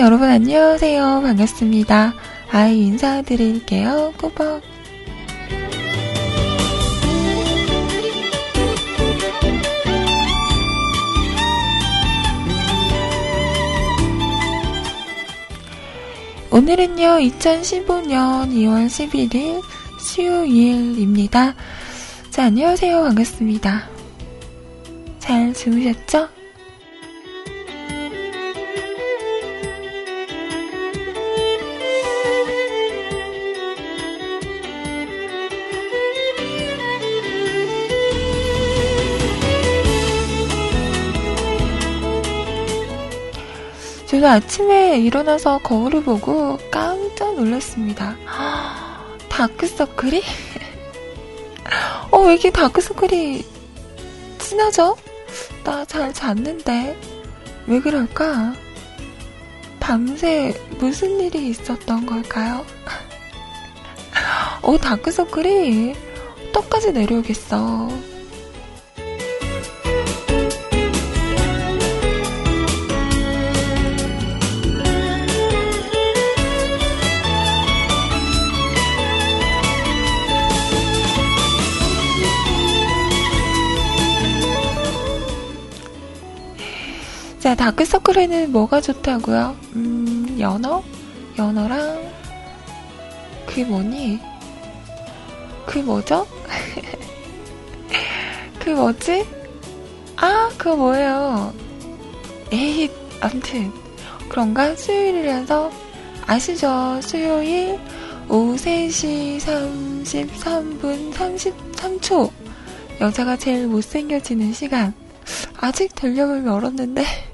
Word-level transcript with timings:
여러분 0.00 0.30
안녕하세요. 0.30 1.20
반갑습니다. 1.20 2.14
아이 2.50 2.78
인사드릴게요. 2.86 4.14
꾸벅. 4.16 4.62
오늘은요, 16.50 17.18
2015년 17.18 18.52
2월 18.54 18.86
11일 18.86 19.62
수요일입니다. 20.00 21.54
자, 22.30 22.44
안녕하세요. 22.44 23.02
반갑습니다. 23.02 23.86
잘 25.18 25.52
주무셨죠? 25.52 26.39
저는 44.20 44.34
아침에 44.34 44.98
일어나서 44.98 45.58
거울을 45.60 46.02
보고 46.02 46.58
깜짝 46.70 47.34
놀랐습니다. 47.36 48.16
다크서클이? 49.30 50.22
어, 52.12 52.18
왜 52.18 52.32
이렇게 52.34 52.50
다크서클이 52.50 53.46
진하죠? 54.38 54.98
나 55.64 55.86
잘 55.86 56.12
잤는데. 56.12 57.00
왜 57.66 57.80
그럴까? 57.80 58.52
밤새 59.80 60.54
무슨 60.78 61.18
일이 61.20 61.48
있었던 61.48 62.04
걸까요? 62.04 62.66
어, 64.60 64.76
다크서클이 64.76 65.94
떡까지 66.52 66.92
내려오겠어. 66.92 67.88
자, 87.40 87.54
다크서클에는 87.54 88.52
뭐가 88.52 88.82
좋다고요? 88.82 89.56
음, 89.74 90.36
연어? 90.38 90.82
연어랑, 91.38 92.12
그 93.46 93.60
뭐니? 93.60 94.20
그 95.64 95.78
뭐죠? 95.78 96.26
그 98.60 98.68
뭐지? 98.70 99.26
아, 100.16 100.50
그거 100.58 100.76
뭐예요? 100.76 101.54
에이, 102.52 102.90
암튼. 103.22 103.72
그런가? 104.28 104.76
수요일이라서, 104.76 105.72
아시죠? 106.26 107.00
수요일 107.02 107.80
오후 108.28 108.54
3시 108.54 109.40
33분 109.40 111.12
33초. 111.14 112.30
여자가 113.00 113.38
제일 113.38 113.66
못생겨지는 113.66 114.52
시간. 114.52 114.92
아직 115.58 115.94
되려면 115.94 116.44
멀었는데. 116.44 117.04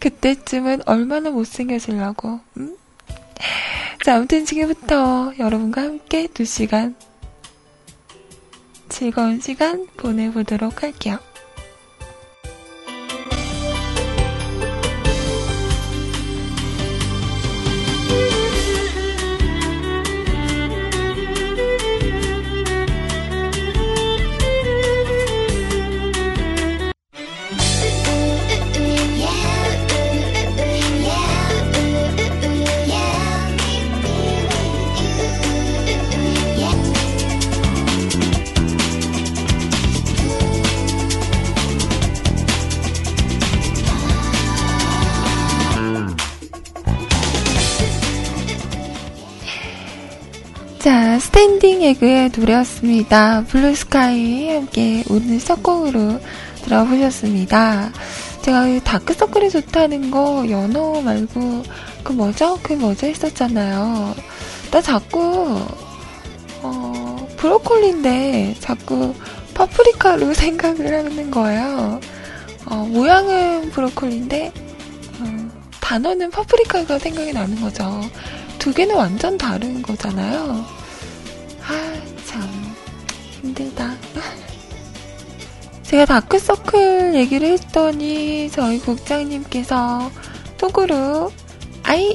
그때쯤은 0.00 0.82
얼마나 0.86 1.30
못생겨지려고, 1.30 2.40
음? 2.56 2.76
자, 4.04 4.16
아무튼 4.16 4.44
지금부터 4.44 5.32
여러분과 5.38 5.82
함께 5.82 6.28
두 6.28 6.44
시간 6.44 6.94
즐거운 8.88 9.40
시간 9.40 9.86
보내보도록 9.96 10.82
할게요. 10.82 11.18
스탠딩 51.88 51.90
에그의 51.90 52.30
노래였습니다. 52.36 53.44
Blue 53.44 54.05
Sky 54.05 54.50
함께 54.54 55.04
오늘 55.08 55.40
첫 55.40 55.69
곡으로 55.69 56.20
들어보셨습니다. 56.64 57.92
제가 58.42 58.80
다크서클이 58.84 59.50
좋다는 59.50 60.10
거 60.10 60.48
연어 60.50 61.00
말고 61.00 61.62
그 62.02 62.12
뭐죠? 62.12 62.58
그 62.62 62.74
뭐죠 62.74 63.06
했었잖아요. 63.06 64.14
나 64.70 64.80
자꾸 64.82 65.60
어, 66.62 67.28
브로콜리인데 67.36 68.56
자꾸 68.60 69.14
파프리카로 69.54 70.34
생각을 70.34 70.92
하는 70.92 71.30
거예요. 71.30 72.00
어, 72.66 72.74
모양은 72.88 73.70
브로콜리인데 73.70 74.52
어, 75.20 75.48
단어는 75.80 76.30
파프리카가 76.30 76.98
생각이 76.98 77.32
나는 77.32 77.60
거죠. 77.60 78.00
두 78.58 78.74
개는 78.74 78.94
완전 78.94 79.38
다른 79.38 79.80
거잖아요. 79.80 80.77
제가 85.88 86.04
다크서클 86.04 87.14
얘기를 87.14 87.48
했더니 87.48 88.50
저희 88.50 88.78
국장님께서 88.78 90.10
톡으로 90.58 91.32
아이 91.82 92.14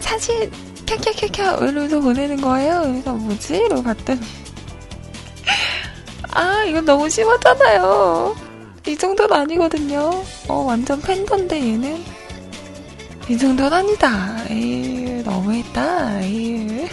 사진 0.00 0.50
캬캬캬캬 0.86 1.68
이러면서 1.68 2.00
보내는 2.00 2.40
거예요. 2.40 2.80
그래서 2.80 3.12
뭐지? 3.12 3.56
이러고 3.56 3.82
봤더니 3.82 4.20
아 6.32 6.64
이건 6.64 6.86
너무 6.86 7.10
심하잖아요. 7.10 8.34
이 8.86 8.96
정도는 8.96 9.36
아니거든요. 9.36 10.24
어 10.48 10.54
완전 10.54 10.98
팬던데 11.02 11.60
얘는 11.60 12.02
이 13.28 13.36
정도는 13.36 13.70
아니다. 13.70 14.46
에이 14.48 15.22
너무했다. 15.22 16.22
에이 16.22 16.88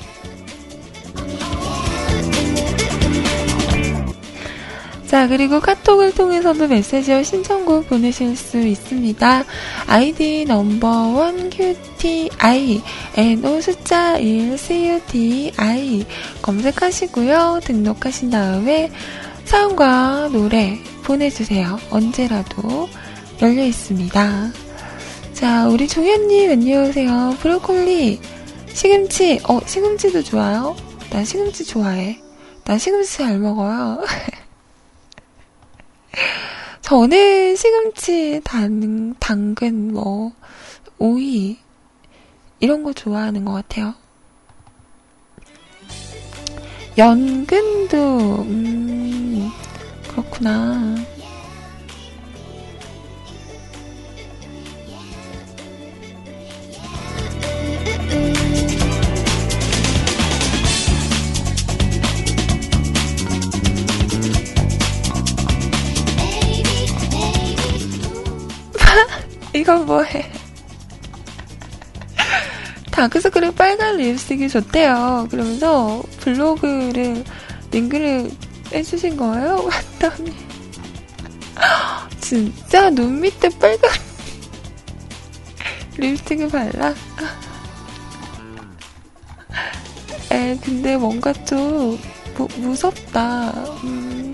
자, 5.06 5.28
그리고 5.28 5.60
카톡을 5.60 6.16
통해서도 6.16 6.68
메시지와 6.68 7.22
신청곡 7.22 7.90
보내실 7.90 8.36
수 8.36 8.58
있습니다. 8.58 9.44
아이디 9.86 10.46
넘버원 10.46 11.52
QTI, 11.52 12.82
NO 13.16 13.62
숫자 13.62 14.18
1 14.18 14.58
CUTI 14.58 16.06
검색하시고요. 16.42 17.60
등록하신 17.64 18.32
다음에 18.32 18.92
사연과 19.46 20.30
노래 20.32 20.80
보내주세요. 21.04 21.78
언제라도 21.92 22.90
열려 23.44 23.64
있습니다. 23.64 24.67
자, 25.38 25.68
우리 25.68 25.88
종현님 25.88 26.50
안녕하세요. 26.50 27.36
브로콜리, 27.40 28.20
시금치, 28.74 29.42
어, 29.48 29.60
시금치도 29.64 30.24
좋아요? 30.24 30.76
난 31.12 31.24
시금치 31.24 31.64
좋아해. 31.64 32.20
난 32.64 32.80
시금치 32.80 33.18
잘 33.18 33.38
먹어요. 33.38 34.04
저는 36.82 37.56
시금치, 37.56 38.42
당, 38.44 39.14
당근, 39.20 39.94
뭐, 39.94 40.32
오이, 40.98 41.60
이런 42.60 42.82
거 42.82 42.92
좋아하는 42.92 43.46
것 43.46 43.52
같아요. 43.52 43.94
연근도, 46.98 48.42
음, 48.42 49.52
그렇구나. 50.10 50.96
이건 69.58 69.88
뭐해? 69.88 70.32
다크서클의 72.92 73.56
빨간 73.56 73.98
립스틱이 73.98 74.50
좋대요. 74.50 75.28
그러면서 75.32 76.04
블로그를 76.20 77.24
링크를 77.72 78.30
해주신 78.72 79.18
거예요? 79.18 79.56
왔더니 80.00 80.34
진짜 82.22 82.90
눈 82.92 83.20
밑에 83.20 83.50
빨간 83.58 83.90
립스틱을 85.98 86.50
발라? 86.50 86.94
에 90.30 90.58
근데 90.64 90.98
뭔가 90.98 91.34
좀 91.34 92.00
무, 92.38 92.48
무섭다. 92.58 93.50
음, 93.84 94.34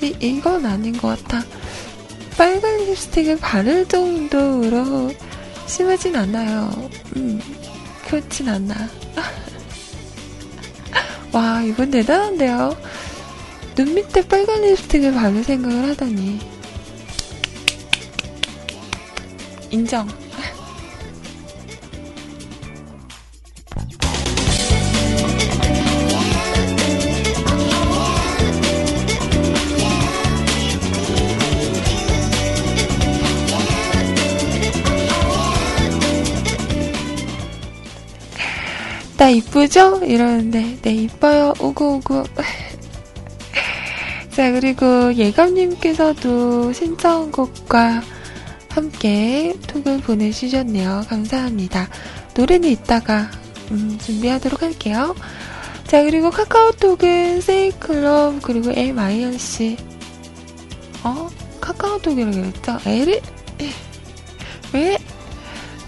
이, 0.00 0.14
이건 0.20 0.64
아닌 0.64 0.96
것 0.96 1.22
같아. 1.22 1.44
빨간 2.36 2.78
립스틱을 2.86 3.38
바를 3.38 3.86
정도로 3.86 5.12
심하진 5.66 6.16
않아요. 6.16 6.70
음, 7.16 7.40
그렇진 8.06 8.48
않아. 8.48 8.74
와, 11.32 11.62
이분 11.62 11.90
대단한데요? 11.90 12.76
눈 13.74 13.94
밑에 13.94 14.26
빨간 14.26 14.62
립스틱을 14.62 15.14
바를 15.14 15.44
생각을 15.44 15.90
하다니. 15.90 16.40
인정. 19.70 20.21
이쁘죠? 39.36 40.00
이러는데, 40.04 40.78
네, 40.82 40.94
이뻐요. 40.94 41.54
우구우구. 41.60 42.24
자, 44.30 44.50
그리고 44.52 45.14
예감님께서도 45.14 46.72
신청곡과 46.72 48.02
함께 48.70 49.54
톡을 49.66 50.00
보내주셨네요. 50.00 51.04
감사합니다. 51.08 51.88
노래는 52.34 52.68
이따가, 52.68 53.30
음, 53.70 53.98
준비하도록 54.00 54.62
할게요. 54.62 55.14
자, 55.86 56.02
그리고 56.02 56.30
카카오톡은 56.30 57.42
세이클럽, 57.42 58.40
그리고 58.42 58.72
MIRC. 58.72 59.76
어? 61.04 61.28
카카오톡이라고 61.60 62.32
그랬죠? 62.32 62.78
에르? 62.86 63.20
왜? 64.72 64.96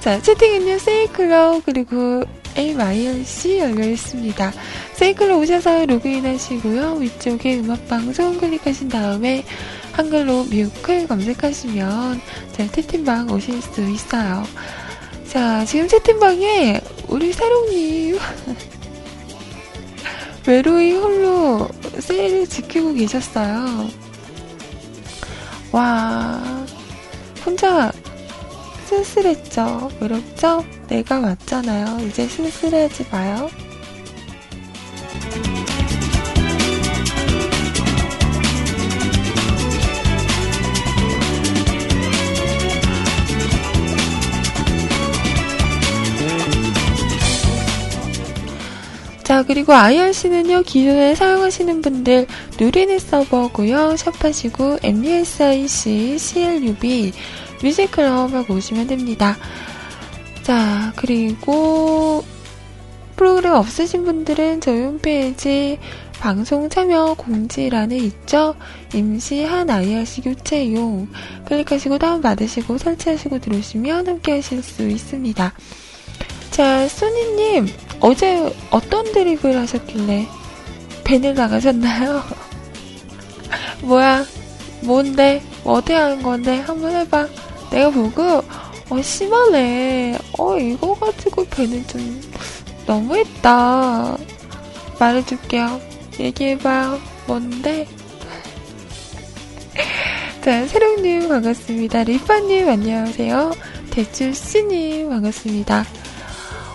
자, 0.01 0.21
채팅은요, 0.21 0.79
세이클럽, 0.79 1.65
그리고 1.65 2.25
MIRC 2.57 3.59
열려 3.59 3.89
있습니다. 3.89 4.53
세이클로 4.95 5.39
오셔서 5.39 5.87
로그인 5.87 6.25
하시고요. 6.25 6.95
위쪽에 6.95 7.59
음악방송 7.59 8.39
클릭하신 8.39 8.89
다음에 8.89 9.45
한글로 9.93 10.45
뮤클 10.45 11.07
검색하시면 11.07 12.21
제 12.53 12.71
채팅방 12.71 13.31
오실 13.31 13.61
수 13.63 13.89
있어요. 13.89 14.45
자, 15.29 15.65
지금 15.65 15.89
채팅방에 15.89 16.81
우리 17.09 17.33
새롱님 17.33 18.19
외로이 20.47 20.93
홀로 20.93 21.69
세일을 21.99 22.47
지키고 22.47 22.95
계셨어요. 22.95 23.89
와, 25.73 26.67
혼자 27.45 27.91
쓸쓸했죠. 28.87 29.91
외롭죠? 30.01 30.65
내가 30.89 31.21
왔잖아요. 31.21 32.07
이제 32.07 32.27
쓸쓸하지 32.27 33.07
마요. 33.11 33.49
자, 49.25 49.43
그리고 49.43 49.73
IRC는요, 49.73 50.63
기존에 50.63 51.15
사용하시는 51.15 51.81
분들 51.81 52.27
누리는 52.61 52.99
서버고요 52.99 53.97
샵하시고 53.97 54.79
MUSIC 54.83 56.19
CLUB 56.19 57.13
뮤직클럽을 57.63 58.45
보시면 58.45 58.87
됩니다. 58.87 59.37
자, 60.45 60.93
그리고 60.97 62.23
프로그램 63.17 63.55
없으신 63.55 64.05
분들은 64.05 64.61
저희 64.61 64.83
홈페이지 64.83 65.79
방송 66.21 66.69
참여 66.69 67.15
공지란에 67.15 67.97
있죠? 67.97 68.55
임시한 68.93 69.71
IRC 69.71 70.21
교체용 70.21 71.09
클릭하시고 71.47 71.97
다운받으시고 71.97 72.77
설치하시고 72.77 73.39
들어오시면 73.39 74.07
함께 74.07 74.33
하실 74.33 74.63
수 74.63 74.87
있습니다. 74.87 75.55
자, 76.51 76.89
소니님, 76.89 77.67
어제 78.01 78.55
어떤 78.71 79.11
드립을 79.13 79.57
하셨길래 79.57 80.27
밴을 81.05 81.33
나가셨나요? 81.33 82.23
뭐야, 83.81 84.27
뭔데, 84.83 85.43
어디 85.65 85.95
하는 85.95 86.23
건데, 86.23 86.61
한번 86.61 86.95
해봐. 86.95 87.29
내가 87.71 87.91
보고, 87.91 88.43
어, 88.91 89.01
심하네. 89.01 90.19
어, 90.39 90.57
이거 90.59 90.95
가지고 90.95 91.45
배는 91.47 91.87
좀 91.87 92.21
너무했다. 92.87 94.17
말해줄게요. 94.99 95.81
얘기해봐요. 96.21 97.01
뭔데? 97.27 97.89
자, 100.45 100.67
세롱님 100.67 101.29
반갑습니다. 101.29 102.05
리파님 102.05 102.69
안녕하세요. 102.69 103.53
대출씨님 103.91 105.09
반갑습니다. 105.09 105.85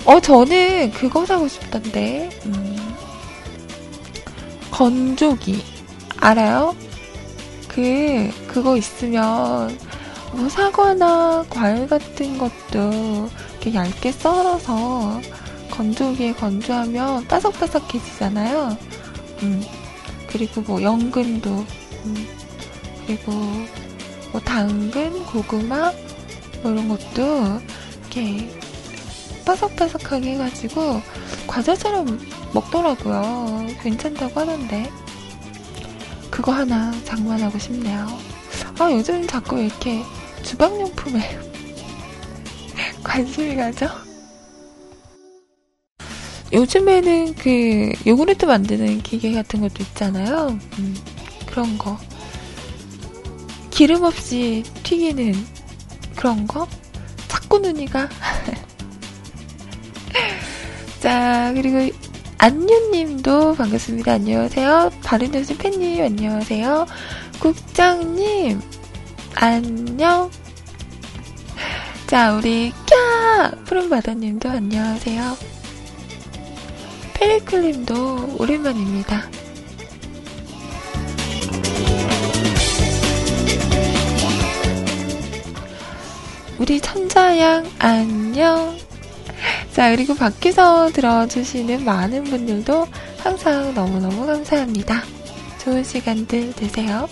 어, 0.06 0.20
저는 0.20 0.92
그거 0.92 1.26
사고 1.26 1.48
싶던데. 1.48 2.30
음, 2.46 2.76
건조기. 4.72 5.64
알아요? 6.18 6.76
그, 7.68 8.32
그거 8.48 8.76
있으면 8.76 9.78
뭐 10.34 10.48
사과나 10.48 11.46
과일 11.50 11.88
같은 11.88 12.38
것도 12.38 13.30
이렇게 13.52 13.74
얇게 13.74 14.12
썰어서 14.12 15.22
건조기에 15.72 16.34
건조하면 16.34 17.26
바삭바삭해지잖아요. 17.28 18.78
음. 19.44 19.64
그리고 20.28 20.62
뭐 20.62 20.82
연근도, 20.82 21.50
음. 22.06 22.28
그리고 23.06 23.32
뭐 24.32 24.40
당근, 24.42 25.26
고구마, 25.26 25.92
뭐 26.62 26.72
이런 26.72 26.88
것도 26.88 27.62
이렇게 28.02 28.50
바삭바삭하게 29.46 30.34
해가지고 30.34 31.02
과자처럼 31.48 32.20
먹더라고요. 32.54 33.68
괜찮다고 33.82 34.40
하던데. 34.40 34.92
그거 36.30 36.52
하나 36.52 36.94
장만하고 37.06 37.58
싶네요. 37.58 38.08
아, 38.80 38.92
요즘 38.92 39.28
자꾸 39.28 39.60
이렇게 39.60 40.02
주방용품에 40.44 41.20
관심이 43.04 43.56
가죠? 43.56 43.88
요즘에는 46.52 47.36
그 47.36 47.92
요구르트 48.08 48.46
만드는 48.46 49.04
기계 49.04 49.34
같은 49.34 49.62
것도 49.62 49.84
있잖아요. 49.84 50.58
음, 50.80 50.96
그런 51.46 51.78
거. 51.78 51.98
기름 53.70 54.04
없이 54.04 54.64
튀기는 54.84 55.34
그런 56.16 56.48
거? 56.48 56.68
자꾸 57.28 57.60
눈이가. 57.60 58.10
자, 61.00 61.52
그리고 61.54 61.96
안유님도 62.40 63.56
반갑습니다. 63.56 64.14
안녕하세요. 64.14 64.92
바른정신 65.04 65.58
팬님, 65.58 66.04
안녕하세요. 66.04 66.88
국장님, 67.40 68.62
안녕. 69.36 70.30
자, 72.06 72.34
우리 72.34 72.74
캬! 72.86 73.66
푸른바다님도 73.66 74.50
안녕하세요. 74.50 75.38
페리클님도 77.14 78.36
오랜만입니다. 78.40 79.30
우리 86.58 86.82
천자양 86.82 87.72
안녕. 87.80 88.78
자, 89.72 89.92
그리고 89.92 90.14
밖에서 90.14 90.90
들어주시는 90.92 91.86
많은 91.86 92.26
분들도 92.26 92.86
항상 93.20 93.74
너무너무 93.74 94.26
감사합니다. 94.26 95.04
좋은 95.60 95.86
시간들 95.86 96.54
되세요. 96.54 97.08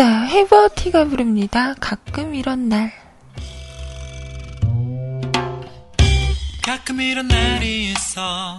자, 0.00 0.22
해버티가 0.22 1.04
부릅니다. 1.06 1.74
가끔 1.78 2.34
이런 2.34 2.70
날. 2.70 2.99
가끔 6.70 7.00
이런 7.00 7.26
날이 7.26 7.90
있어. 7.90 8.56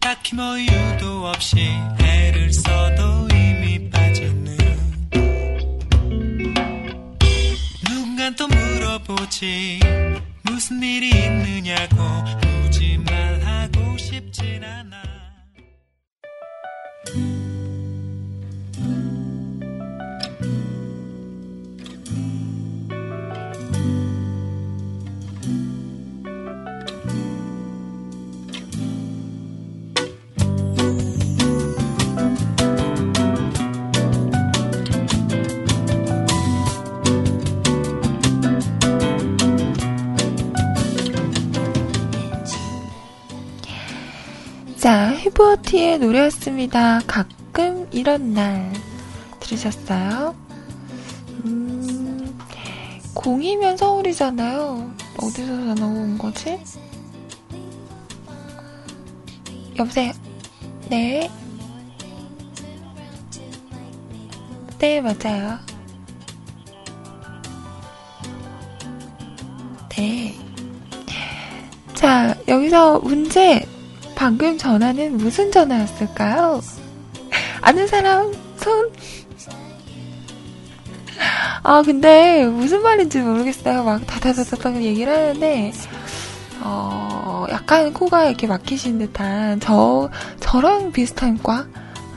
딱히 0.00 0.34
뭐 0.34 0.58
이유도 0.58 1.28
없이 1.28 1.56
애를 1.98 2.52
써도 2.52 3.26
이미 3.32 3.88
빠지는 3.88 4.58
누군가 7.86 8.28
또 8.36 8.46
물어보지. 8.48 9.80
무슨 10.42 10.82
일이 10.82 11.08
있느냐고. 11.08 11.96
굳이 12.64 12.98
말하고 12.98 13.96
싶진 13.96 14.62
않아 14.62 14.97
자, 44.88 45.08
해버티의 45.08 45.98
노래였습니다. 45.98 47.00
가끔 47.06 47.86
이런 47.92 48.32
날. 48.32 48.72
들으셨어요? 49.38 50.34
음, 51.44 52.38
공이면 53.12 53.76
서울이잖아요. 53.76 54.90
어디서 55.18 55.46
전화 55.46 55.84
온 55.84 56.16
거지? 56.16 56.58
여보세요? 59.78 60.10
네? 60.88 61.30
네, 64.78 65.02
맞아요. 65.02 65.58
네. 69.90 70.34
자, 71.92 72.34
여기서 72.48 73.00
문제. 73.00 73.67
방금 74.18 74.58
전화는 74.58 75.16
무슨 75.16 75.52
전화였을까요? 75.52 76.60
아는 77.60 77.86
사람 77.86 78.34
손? 78.56 78.90
아, 81.62 81.82
근데 81.82 82.44
무슨 82.44 82.82
말인지 82.82 83.20
모르겠어요. 83.20 83.84
막 83.84 84.04
다다다다다 84.08 84.82
얘기를 84.82 85.12
하는데, 85.12 85.72
어, 86.62 87.46
약간 87.50 87.92
코가 87.92 88.24
이렇게 88.24 88.48
막히신 88.48 88.98
듯한 88.98 89.60
저, 89.60 90.10
저랑 90.40 90.90
비슷한 90.90 91.38
과, 91.40 91.68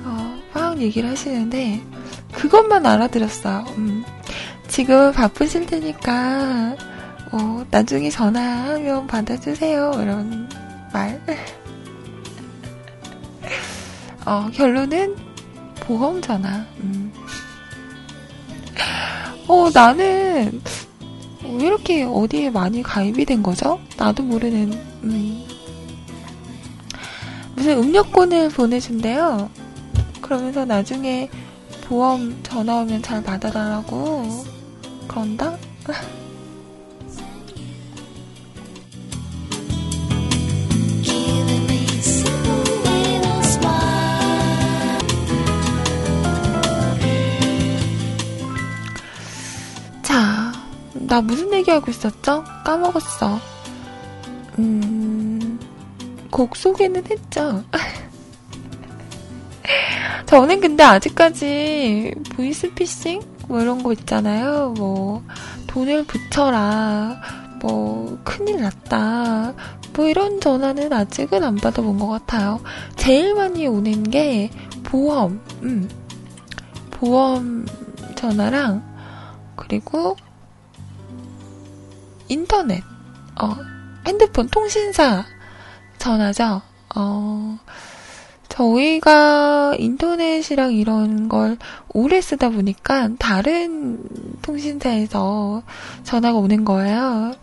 어, 0.03 0.39
막 0.55 0.79
얘기를 0.79 1.08
하시는데, 1.08 1.84
그것만 2.31 2.84
알아들었어요. 2.84 3.63
음, 3.77 4.03
지금 4.67 5.12
바쁘실 5.12 5.67
테니까, 5.67 6.75
어, 7.31 7.63
나중에 7.70 8.10
전화하면 8.10 9.05
받아주세요. 9.05 9.91
이런 10.01 10.50
말. 10.91 11.22
어, 14.25 14.49
결론은 14.53 15.15
보험 15.81 16.21
전화. 16.21 16.65
음. 16.79 17.11
어, 19.47 19.69
나는 19.73 20.61
왜 21.43 21.65
이렇게 21.65 22.03
어디에 22.03 22.49
많이 22.49 22.81
가입이 22.83 23.25
된 23.25 23.43
거죠? 23.43 23.79
나도 23.97 24.23
모르는 24.23 24.71
음. 25.03 25.45
무슨 27.55 27.77
음료권을 27.79 28.49
보내준대요. 28.49 29.49
그러면서 30.21 30.65
나중에 30.65 31.29
보험 31.87 32.41
전화 32.43 32.77
오면 32.77 33.01
잘 33.01 33.21
받아달라고 33.21 34.45
그런다? 35.07 35.57
나 51.12 51.20
무슨 51.20 51.51
얘기하고 51.51 51.91
있었죠? 51.91 52.46
까먹었어. 52.63 53.38
음, 54.60 55.60
곡 56.32 56.56
소개는 56.56 57.03
했죠. 57.06 57.65
저는 60.25 60.62
근데 60.62 60.86
아직까지 60.86 62.15
보이스피싱? 62.34 63.22
뭐 63.50 63.60
이런 63.60 63.84
거 63.84 63.91
있잖아요. 63.91 64.74
뭐, 64.77 65.22
돈을 65.68 66.06
붙여라. 66.06 67.22
뭐, 67.62 68.18
큰일 68.24 68.62
났다. 68.62 69.53
뭐 69.94 70.08
이런 70.08 70.39
전화는 70.39 70.94
아직은 70.94 71.44
안 71.44 71.58
받아본 71.58 72.00
것 72.00 72.08
같아요. 72.08 72.62
제일 72.96 73.36
많이 73.36 73.68
오는 73.68 74.03
게 74.03 74.50
보험, 74.84 75.41
음. 75.63 75.89
보험 76.89 77.65
전화랑 78.15 78.82
그리고 79.58 80.15
인터넷, 82.31 82.81
어, 83.41 83.57
핸드폰 84.07 84.47
통신사 84.47 85.25
전화죠. 85.97 86.61
어, 86.95 87.59
저희가 88.47 89.75
인터넷이랑 89.77 90.71
이런 90.71 91.27
걸 91.27 91.57
오래 91.89 92.21
쓰다 92.21 92.50
보니까 92.50 93.09
다른 93.19 94.01
통신사에서 94.41 95.61
전화가 96.03 96.38
오는 96.38 96.63
거예요. 96.63 97.33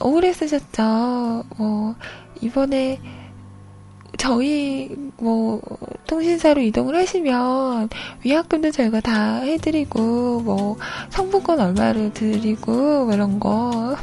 오래 0.00 0.32
쓰셨죠. 0.32 1.44
뭐, 1.58 1.94
이번에 2.40 2.98
저희 4.16 4.94
뭐 5.18 5.60
통신사로 6.06 6.60
이동을 6.62 6.96
하시면 6.96 7.88
위약금도 8.24 8.70
저희가 8.70 9.00
다 9.00 9.36
해드리고 9.36 10.40
뭐 10.40 10.76
상품권 11.10 11.60
얼마를 11.60 12.12
드리고 12.12 13.04
뭐 13.06 13.14
이런 13.14 13.38
거 13.38 13.96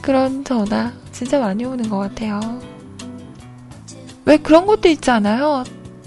그런 0.00 0.44
전화 0.44 0.92
진짜 1.12 1.38
많이 1.38 1.64
오는 1.64 1.88
것 1.88 1.98
같아요. 1.98 2.40
왜 4.24 4.36
그런 4.36 4.66
것도 4.66 4.88
있잖아요. 4.88 5.64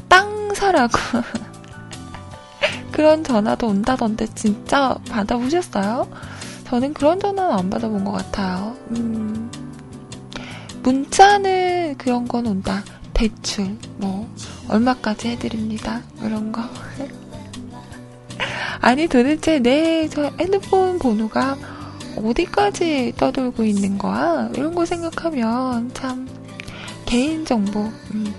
땅 0.08 0.54
사라고 0.54 0.98
그런 2.92 3.24
전화도 3.24 3.68
온다던데 3.68 4.28
진짜 4.36 4.96
받아보셨어요? 5.10 6.08
저는 6.66 6.94
그런 6.94 7.20
전화는 7.20 7.56
안 7.58 7.70
받아본 7.70 8.04
것 8.06 8.12
같아요. 8.14 8.76
음. 8.92 9.52
문자는 10.82 11.96
그런 11.98 12.28
건 12.28 12.48
온다. 12.48 12.84
대출, 13.14 13.78
뭐, 13.98 14.30
얼마까지 14.68 15.30
해드립니다. 15.30 16.02
이런 16.22 16.52
거. 16.52 16.62
아니, 18.82 19.08
도대체 19.08 19.60
내 19.60 20.08
저 20.10 20.32
핸드폰 20.40 21.00
번호가 21.00 21.58
어디까지 22.18 23.14
떠돌고 23.18 23.64
있는 23.64 23.98
거야? 23.98 24.50
이런 24.56 24.74
거 24.76 24.86
생각하면 24.86 25.92
참, 25.94 26.28
개인정보, 27.06 27.80
음, 28.14 28.34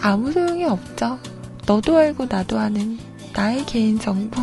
아무 0.00 0.32
소용이 0.32 0.64
없죠. 0.64 1.18
너도 1.66 1.96
알고 1.96 2.26
나도 2.28 2.58
아는 2.58 2.98
나의 3.32 3.64
개인정보. 3.66 4.42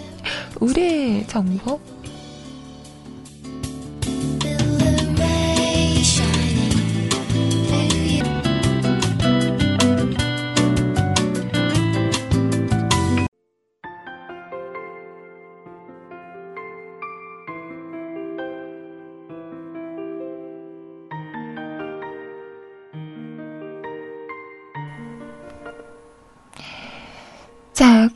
우리의 0.60 1.26
정보? 1.26 1.80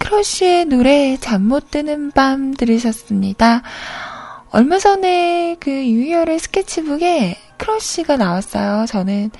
크러쉬의 0.04 0.66
노래 0.66 1.16
잠 1.16 1.48
못 1.48 1.70
드는 1.70 2.10
밤 2.10 2.52
들으셨습니다. 2.54 3.62
얼마 4.50 4.78
전에 4.78 5.56
그 5.58 5.70
유희열의 5.70 6.38
스케치북에 6.38 7.38
크러쉬가 7.56 8.16
나왔어요. 8.18 8.84
저는 8.86 9.30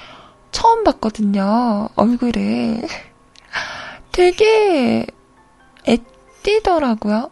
처음 0.53 0.83
봤거든요. 0.85 1.89
얼굴을. 1.97 2.83
되게 4.13 5.07
애띠더라고요. 5.87 7.31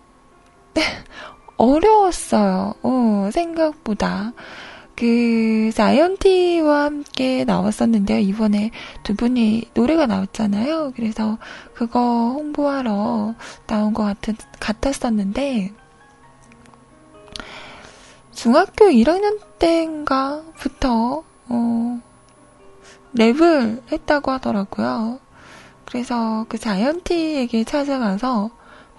어려웠어요. 1.57 2.75
어, 2.83 3.31
생각보다. 3.33 4.33
그, 4.97 5.71
자이언티와 5.75 6.85
함께 6.85 7.45
나왔었는데요. 7.45 8.19
이번에 8.19 8.71
두 9.03 9.15
분이 9.15 9.71
노래가 9.75 10.07
나왔잖아요. 10.07 10.93
그래서 10.95 11.39
그거 11.75 12.01
홍보하러 12.35 13.35
나온 13.67 13.95
것 13.95 14.05
같, 14.05 14.19
같았었는데, 14.61 15.73
중학교 18.33 18.87
1학년 18.87 19.41
때인가부터, 19.59 21.25
어, 21.49 22.01
랩을 23.15 23.83
했다고 23.93 24.31
하더라고요. 24.31 25.21
그래서 25.85 26.47
그 26.49 26.59
자이언티에게 26.59 27.65
찾아가서 27.65 28.51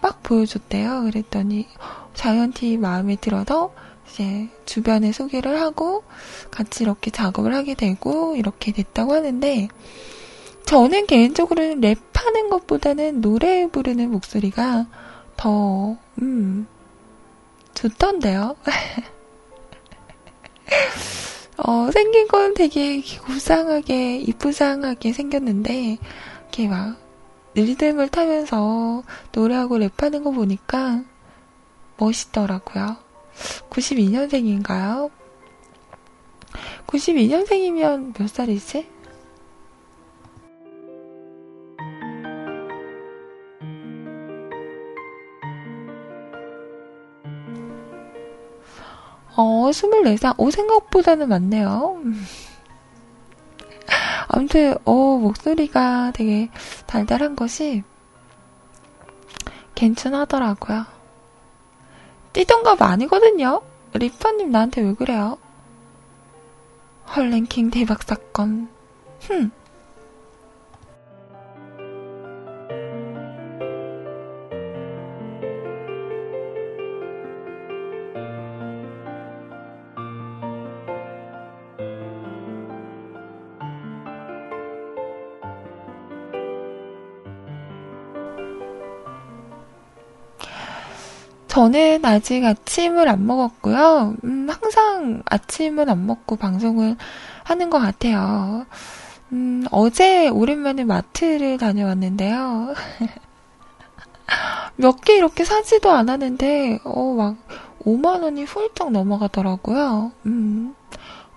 막 0.02 0.22
보여줬대요. 0.22 1.04
그랬더니 1.04 1.68
자이언티 2.14 2.78
마음에 2.78 3.16
들어서 3.16 3.74
이제 4.14 4.48
주변에 4.66 5.12
소개를 5.12 5.60
하고 5.60 6.04
같이 6.52 6.84
이렇게 6.84 7.10
작업을 7.10 7.56
하게 7.56 7.74
되고 7.74 8.36
이렇게 8.36 8.72
됐다고 8.72 9.14
하는데 9.14 9.68
저는 10.66 11.08
개인적으로는 11.08 11.82
랩하는 11.82 12.50
것보다는 12.50 13.22
노래 13.22 13.68
부르는 13.68 14.12
목소리가 14.12 14.86
더, 15.36 15.98
음, 16.22 16.68
좋던데요. 17.74 18.56
어, 21.58 21.90
생긴 21.92 22.28
건 22.28 22.54
되게 22.54 23.02
고상하게, 23.02 24.20
이쁘장하게 24.20 25.14
생겼는데, 25.14 25.98
이렇게 26.42 26.68
막, 26.68 26.98
리듬을 27.56 28.10
타면서 28.10 29.04
노래하고 29.34 29.78
랩하는 29.78 30.24
거 30.24 30.32
보니까 30.32 31.04
멋있더라고요. 31.98 33.13
92년생인가요? 33.70 35.12
92년생이면 36.88 38.18
몇 38.18 38.30
살이지? 38.30 38.94
어, 49.36 49.72
24살. 49.72 50.36
오, 50.38 50.52
생각보다는 50.52 51.28
많네요. 51.28 52.00
음. 52.04 52.24
아무튼, 54.28 54.76
어, 54.86 54.94
목소리가 55.18 56.12
되게 56.14 56.50
달달한 56.86 57.36
것이 57.36 57.84
괜찮하더라고요. 59.74 60.86
띠동갑 62.34 62.82
아니거든요? 62.82 63.62
리파님 63.94 64.52
나한테 64.52 64.82
왜 64.82 64.94
그래요? 64.94 65.38
헐랭킹 67.16 67.70
대박 67.70 68.04
사건. 68.04 68.70
흠. 69.22 69.52
저는 91.54 92.04
아직 92.04 92.44
아침을 92.44 93.08
안 93.08 93.28
먹었고요. 93.28 94.16
음, 94.24 94.48
항상 94.50 95.22
아침은 95.28 95.88
안 95.88 96.08
먹고 96.08 96.36
방송을 96.36 96.98
하는 97.44 97.70
것 97.70 97.78
같아요. 97.78 98.66
음, 99.32 99.64
어제 99.70 100.30
오랜만에 100.30 100.84
마트를 100.84 101.60
다녀왔는데요. 101.60 102.74
몇 104.78 105.02
개 105.02 105.16
이렇게 105.16 105.44
사지도 105.44 105.92
않았는데, 105.92 106.80
어, 106.86 107.14
막, 107.14 107.36
5만원이 107.86 108.48
훌쩍 108.48 108.92
넘어가더라고요. 108.92 110.12
음, 110.26 110.74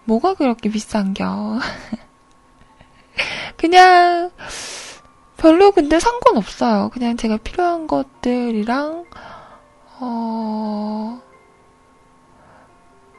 뭐가 0.05 0.33
그렇게 0.33 0.71
비싼겨. 0.71 1.59
그냥, 3.59 4.31
별로 5.37 5.73
근데 5.73 6.01
상관없어요. 6.01 6.89
그냥 6.95 7.19
제가 7.19 7.37
필요한 7.37 7.87
것들이랑, 7.87 9.05
어, 9.99 11.21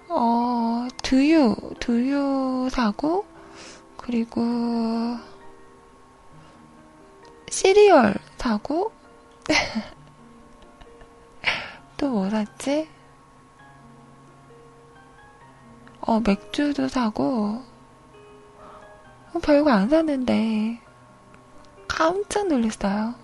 어, 0.10 0.88
두유, 1.04 1.56
두유 1.80 2.70
사고, 2.72 3.26
그리고, 3.98 4.42
시리얼 7.50 8.16
사고, 8.38 8.92
또 11.98 12.10
뭐 12.10 12.30
샀지? 12.30 12.88
어, 16.02 16.20
맥주도 16.20 16.88
사고, 16.88 17.64
어, 19.34 19.40
별거 19.42 19.72
안 19.72 19.90
샀는데, 19.90 20.80
깜짝 21.88 22.48
놀랐어요. 22.48 23.16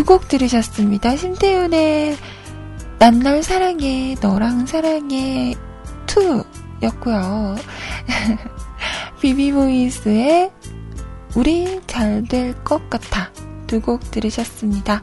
두 0.00 0.04
곡 0.04 0.28
들으셨습니다. 0.28 1.14
심태윤의 1.14 2.16
난 2.98 3.20
널 3.20 3.42
사랑해, 3.42 4.16
너랑 4.22 4.64
사랑해 4.64 5.52
2 6.06 6.42
였고요. 6.82 7.54
비비보이스의 9.20 10.50
우리 11.36 11.80
잘 11.86 12.24
될 12.26 12.54
것 12.64 12.88
같아 12.88 13.30
두 13.66 13.80
곡 13.82 14.10
들으셨습니다. 14.10 15.02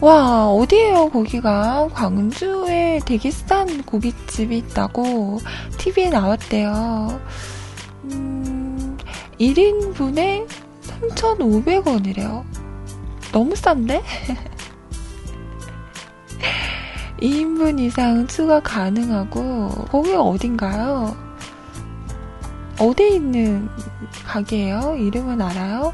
와, 0.00 0.48
어디에요, 0.48 1.10
거기가? 1.10 1.88
광주에 1.92 3.00
되게 3.04 3.30
싼 3.30 3.82
고깃집이 3.82 4.56
있다고 4.58 5.40
TV에 5.76 6.08
나왔대요. 6.08 7.20
음, 8.04 8.96
1인분에 9.38 10.46
3,500원이래요. 10.82 12.53
너무 13.34 13.56
싼데? 13.56 14.00
2인분 17.20 17.80
이상 17.80 18.28
추가 18.28 18.60
가능하고, 18.60 19.70
거기가 19.90 20.22
어딘가요? 20.22 21.16
어디에 22.78 23.08
있는 23.08 23.68
가게예요? 24.24 24.94
이름은 25.00 25.42
알아요? 25.42 25.92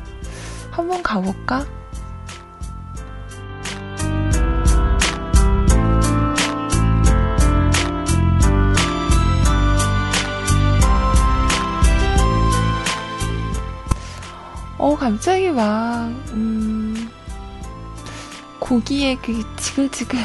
한번 0.71 1.03
가볼까? 1.03 1.65
어, 14.77 14.95
갑자기 14.95 15.49
막, 15.49 16.09
음, 16.33 16.90
고기의 18.71 19.17
그 19.17 19.43
지글지글 19.57 20.17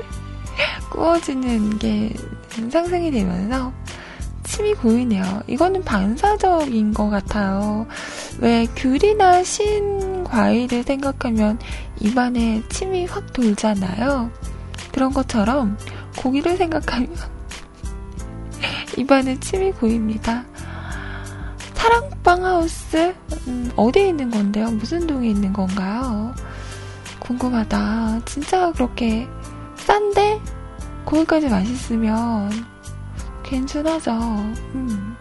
구워지는 0.88 1.78
게 1.78 2.14
상상이 2.48 3.10
되면서 3.10 3.70
침이 4.44 4.72
고이네요. 4.72 5.42
이거는 5.46 5.84
반사적인 5.84 6.94
것 6.94 7.10
같아요. 7.10 7.86
왜 8.38 8.66
귤이나 8.74 9.44
신 9.44 10.24
과일을 10.24 10.84
생각하면 10.84 11.58
입안에 12.00 12.62
침이 12.70 13.04
확 13.04 13.30
돌잖아요. 13.34 14.30
그런 14.90 15.12
것처럼 15.12 15.76
고기를 16.16 16.56
생각하면 16.56 17.14
입안에 18.96 19.38
침이 19.40 19.70
고입니다. 19.72 20.46
사랑방 21.74 22.42
하우스? 22.42 23.14
음, 23.48 23.70
어디에 23.76 24.08
있는 24.08 24.30
건데요? 24.30 24.70
무슨 24.70 25.06
동에 25.06 25.28
있는 25.28 25.52
건가요? 25.52 26.34
궁금하다. 27.24 28.20
진짜 28.26 28.70
그렇게 28.72 29.28
싼데? 29.76 30.40
거기까지 31.06 31.48
맛있으면 31.48 32.50
괜찮아져. 33.42 34.12
음. 34.74 35.16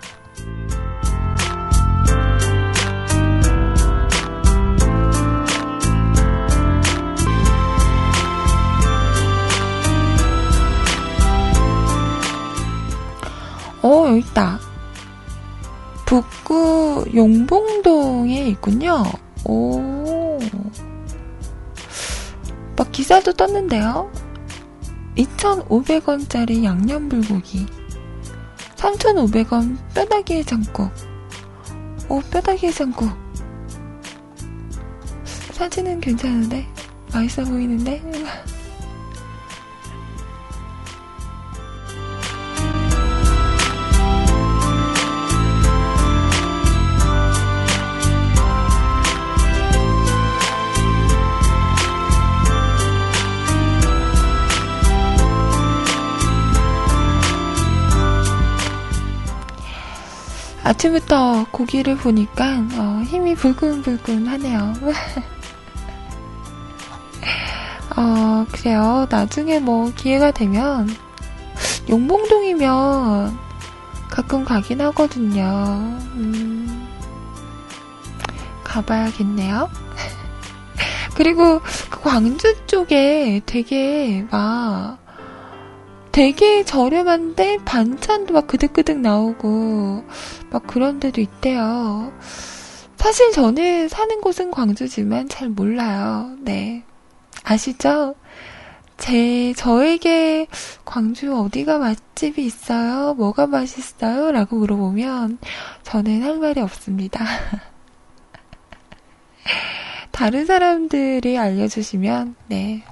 어, 13.82 14.08
여기 14.08 14.20
있다. 14.20 14.60
북구 16.06 17.06
용봉동에 17.14 18.48
있군요. 18.48 19.04
오. 19.46 19.94
막 22.76 22.92
기사도 22.92 23.34
떴는데요. 23.34 24.12
2,500원짜리 25.16 26.64
양념불고기. 26.64 27.68
3,500원 28.76 29.78
뼈다귀 29.94 30.36
해장국. 30.36 30.92
오, 32.10 32.20
뼈다귀 32.22 32.68
해장국. 32.68 33.12
사진은 35.52 36.02
괜찮은데? 36.02 36.68
맛있어 37.14 37.44
보이는데? 37.46 38.02
아침부터 60.64 61.48
고기를 61.52 61.98
보니까 61.98 62.66
어, 62.78 63.02
힘이 63.06 63.36
불끈불끈하네요. 63.36 64.74
어, 67.98 68.46
그래요. 68.52 69.06
나중에 69.10 69.60
뭐 69.60 69.92
기회가 69.96 70.32
되면 70.32 70.90
용봉동이면 71.90 73.38
가끔 74.10 74.46
가긴 74.46 74.80
하거든요. 74.82 75.44
음, 76.16 76.88
가봐야겠네요. 78.64 79.70
그리고 81.16 81.60
그 81.90 82.02
광주 82.02 82.56
쪽에 82.68 83.42
되게 83.46 84.26
막 84.32 85.03
되게 86.14 86.64
저렴한데 86.64 87.58
반찬도 87.66 88.36
막 88.36 88.46
그득그득 88.46 89.00
나오고 89.00 90.04
막 90.52 90.68
그런 90.68 91.00
데도 91.00 91.20
있대요. 91.20 92.14
사실 92.98 93.32
저는 93.32 93.90
사는 93.90 94.22
곳은 94.22 94.52
광주지만 94.52 95.28
잘 95.28 95.50
몰라요. 95.50 96.38
네. 96.42 96.84
아시죠? 97.44 98.14
제, 98.98 99.54
저에게 99.54 100.46
광주 100.86 101.36
어디가 101.36 101.80
맛집이 101.80 102.46
있어요? 102.46 103.16
뭐가 103.16 103.48
맛있어요? 103.48 104.32
라고 104.32 104.58
물어보면 104.58 105.40
저는 105.82 106.22
할 106.22 106.38
말이 106.38 106.62
없습니다. 106.62 107.26
다른 110.12 110.46
사람들이 110.46 111.40
알려주시면, 111.40 112.36
네. 112.50 112.84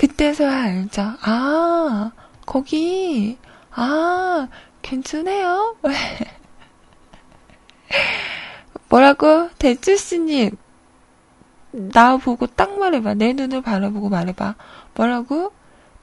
그때서야 0.00 0.62
알죠. 0.62 1.12
아, 1.20 2.12
거기, 2.46 3.36
아, 3.70 4.48
괜찮네요. 4.80 5.76
뭐라고? 8.88 9.50
대추씨님, 9.58 10.56
나보고 11.72 12.46
딱 12.46 12.78
말해봐. 12.78 13.12
내 13.12 13.34
눈을 13.34 13.60
바라보고 13.60 14.08
말해봐. 14.08 14.54
뭐라고? 14.94 15.52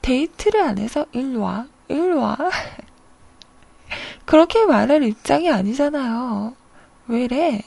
데이트를 0.00 0.60
안 0.60 0.78
해서 0.78 1.04
일로 1.10 1.40
와. 1.40 1.66
일로 1.88 2.20
와. 2.20 2.38
그렇게 4.26 4.64
말할 4.64 5.02
입장이 5.02 5.50
아니잖아요. 5.50 6.54
왜래? 7.08 7.62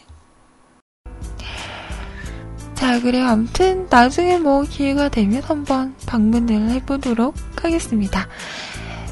자, 2.81 2.99
그래요. 2.99 3.27
아무튼 3.27 3.85
나중에 3.91 4.39
뭐 4.39 4.63
기회가 4.63 5.07
되면 5.07 5.43
한번 5.43 5.93
방문을 6.07 6.71
해보도록 6.71 7.35
하겠습니다. 7.61 8.27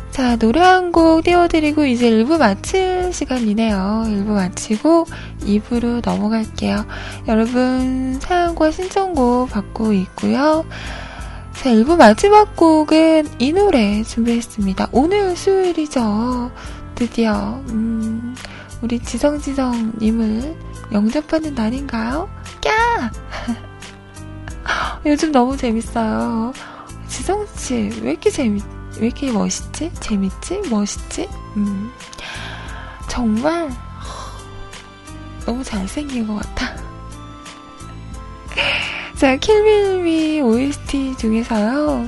자, 0.10 0.38
노래 0.38 0.60
한 0.60 0.92
곡 0.92 1.24
띄워드리고 1.24 1.86
이제 1.86 2.10
1부 2.10 2.40
마칠 2.40 3.14
시간이네요. 3.14 4.06
1부 4.08 4.30
마치고 4.30 5.06
2부로 5.42 6.02
넘어갈게요. 6.04 6.84
여러분 7.28 8.20
사연과 8.20 8.72
신청곡 8.72 9.52
받고 9.52 9.94
있고요. 9.94 10.66
자, 11.54 11.70
1부 11.70 11.96
마지막 11.96 12.56
곡은 12.56 13.28
이 13.38 13.54
노래 13.54 14.02
준비했습니다. 14.02 14.88
오늘 14.94 15.36
수요일이죠. 15.38 16.50
드디어 16.96 17.62
음, 17.70 18.36
우리 18.82 18.98
지성지성님을 18.98 20.69
영접하는 20.92 21.54
날인가요? 21.54 22.30
까! 22.64 23.12
요즘 25.06 25.32
너무 25.32 25.56
재밌어요. 25.56 26.54
지성씨, 27.08 28.02
왜 28.02 28.12
이렇게 28.12 28.30
재밌, 28.30 28.64
왜 29.00 29.08
이렇게 29.08 29.32
멋있지? 29.32 29.92
재밌지? 30.00 30.62
멋있지? 30.70 31.30
음. 31.58 31.92
정말, 33.08 33.70
너무 35.46 35.64
잘생긴 35.64 36.28
것 36.28 36.36
같아. 36.36 36.76
자, 39.16 39.36
킬빌미 39.36 40.42
OST 40.42 41.18
중에서요. 41.18 42.08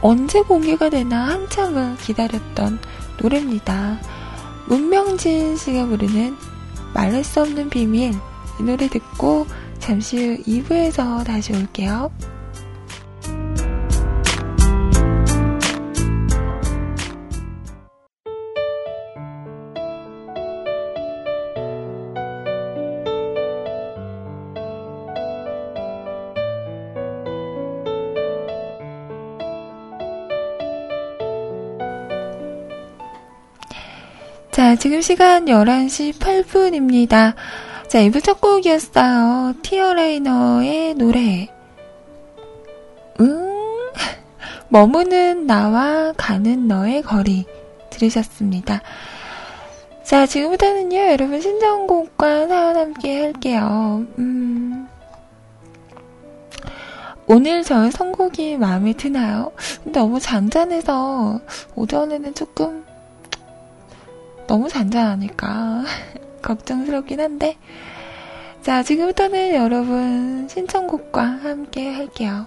언제 0.00 0.42
공개가 0.42 0.90
되나 0.90 1.28
한참을 1.28 1.96
기다렸던 1.96 2.78
노래입니다. 3.18 3.98
문명진 4.66 5.56
씨가 5.56 5.86
부르는 5.86 6.36
말할 6.94 7.24
수 7.24 7.42
없는 7.42 7.68
비밀 7.68 8.14
이 8.60 8.62
노래 8.62 8.88
듣고 8.88 9.46
잠시 9.78 10.16
후 10.16 10.42
2부에서 10.44 11.24
다시 11.24 11.52
올게요. 11.52 12.10
지금 34.84 35.00
시간 35.00 35.46
11시 35.46 36.12
8분입니다. 36.18 37.34
자, 37.88 38.00
2부 38.00 38.22
첫 38.22 38.38
곡이었어요. 38.38 39.54
티어레이너의 39.62 40.92
노래. 40.96 41.48
음, 43.18 43.90
머무는 44.68 45.46
나와 45.46 46.12
가는 46.18 46.68
너의 46.68 47.00
거리. 47.00 47.46
들으셨습니다. 47.88 48.82
자, 50.02 50.26
지금부터는요, 50.26 50.98
여러분 50.98 51.40
신청곡과 51.40 52.48
사연 52.48 52.76
함께 52.76 53.22
할게요. 53.22 54.04
음, 54.18 54.86
오늘 57.26 57.62
저의 57.62 57.90
선곡이 57.90 58.58
마음에 58.58 58.92
드나요? 58.92 59.50
너무 59.84 60.20
잔잔해서 60.20 61.40
오전에는 61.74 62.34
조금 62.34 62.84
너무 64.46 64.68
잔잔하니까 64.68 65.84
걱정스럽긴 66.42 67.20
한데 67.20 67.56
자 68.62 68.82
지금부터는 68.82 69.54
여러분 69.54 70.48
신청곡과 70.48 71.22
함께 71.22 71.92
할게요. 71.92 72.46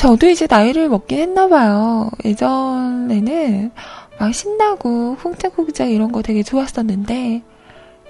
저도 0.00 0.28
이제 0.30 0.46
나이를 0.48 0.88
먹긴 0.88 1.18
했나봐요. 1.18 2.10
예전에는 2.24 3.70
막 4.18 4.34
신나고 4.34 5.16
쿵짝쿵짝 5.16 5.90
이런 5.90 6.10
거 6.10 6.22
되게 6.22 6.42
좋았었는데 6.42 7.42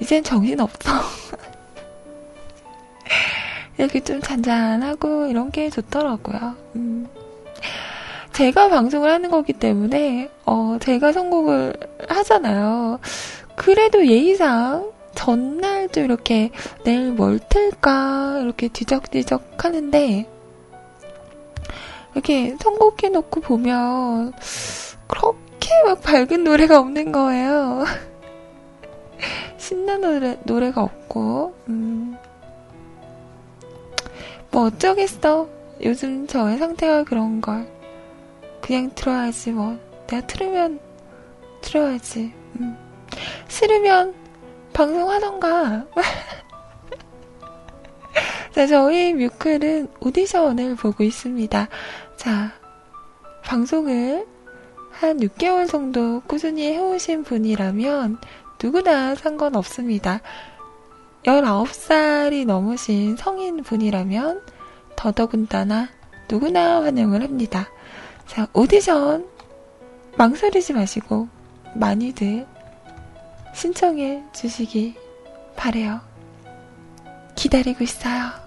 이젠 0.01 0.25
정신없어. 0.25 0.91
이렇게 3.79 4.01
좀 4.01 4.21
잔잔하고 4.21 5.27
이런 5.27 5.51
게 5.51 5.71
좋더라고요. 5.71 6.55
음. 6.77 7.09
제가 8.33 8.69
방송을 8.69 9.11
하는 9.11 9.31
거기 9.31 9.53
때문에, 9.53 10.31
어, 10.47 10.79
제가 10.81 11.13
선곡을 11.13 11.75
하잖아요. 12.09 13.01
그래도 13.57 14.07
예의상 14.07 14.91
전날 15.15 15.89
좀 15.89 16.05
이렇게 16.05 16.51
내일 16.85 17.13
뭘 17.13 17.39
틀까 17.39 18.41
이렇게 18.43 18.69
뒤적뒤적 18.69 19.63
하는데, 19.63 20.27
이렇게 22.15 22.57
선곡해 22.61 23.11
놓고 23.13 23.41
보면, 23.41 24.33
그렇게 25.07 25.69
막 25.85 26.01
밝은 26.01 26.45
노래가 26.45 26.79
없는 26.79 27.13
거예요. 27.13 27.85
신나는 29.59 30.01
노래, 30.01 30.39
노래가 30.45 30.83
없고, 30.83 31.55
음. 31.69 32.17
뭐 34.51 34.65
어쩌겠어. 34.65 35.49
요즘 35.83 36.27
저의 36.27 36.59
상태가 36.59 37.05
그런 37.05 37.41
걸. 37.41 37.67
그냥 38.61 38.91
들어야지 38.95 39.53
뭐. 39.53 39.79
내가 40.07 40.27
틀으면 40.27 40.79
들어야지. 41.63 42.35
음. 42.59 42.77
싫으면 43.49 44.15
방송하던가. 44.73 45.87
자, 48.53 48.67
저희 48.67 49.15
뮤클은 49.15 49.89
오디션을 50.01 50.75
보고 50.75 51.05
있습니다. 51.05 51.69
자, 52.17 52.53
방송을 53.45 54.27
한 54.91 55.19
6개월 55.19 55.69
정도 55.69 56.21
꾸준히 56.27 56.73
해오신 56.73 57.23
분이라면 57.25 58.19
누구나 58.62 59.14
상관없습니다. 59.14 60.20
19살이 61.25 62.46
넘으신 62.46 63.16
성인 63.16 63.62
분이라면 63.62 64.42
더더군다나 64.96 65.88
누구나 66.31 66.83
환영을 66.83 67.23
합니다. 67.23 67.68
자, 68.27 68.46
오디션 68.53 69.27
망설이지 70.16 70.73
마시고 70.73 71.29
많이들 71.75 72.46
신청해 73.55 74.25
주시기 74.33 74.96
바래요. 75.57 76.01
기다리고 77.35 77.83
있어요. 77.85 78.39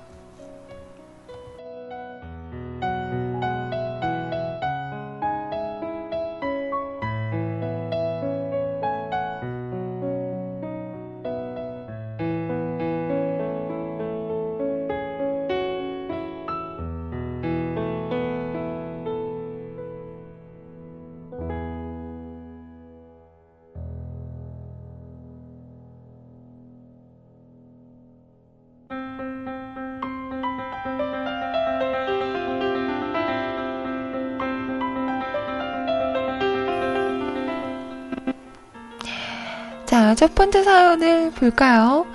첫 40.24 40.36
번째 40.36 40.64
사연을 40.64 41.32
볼까요? 41.32 42.06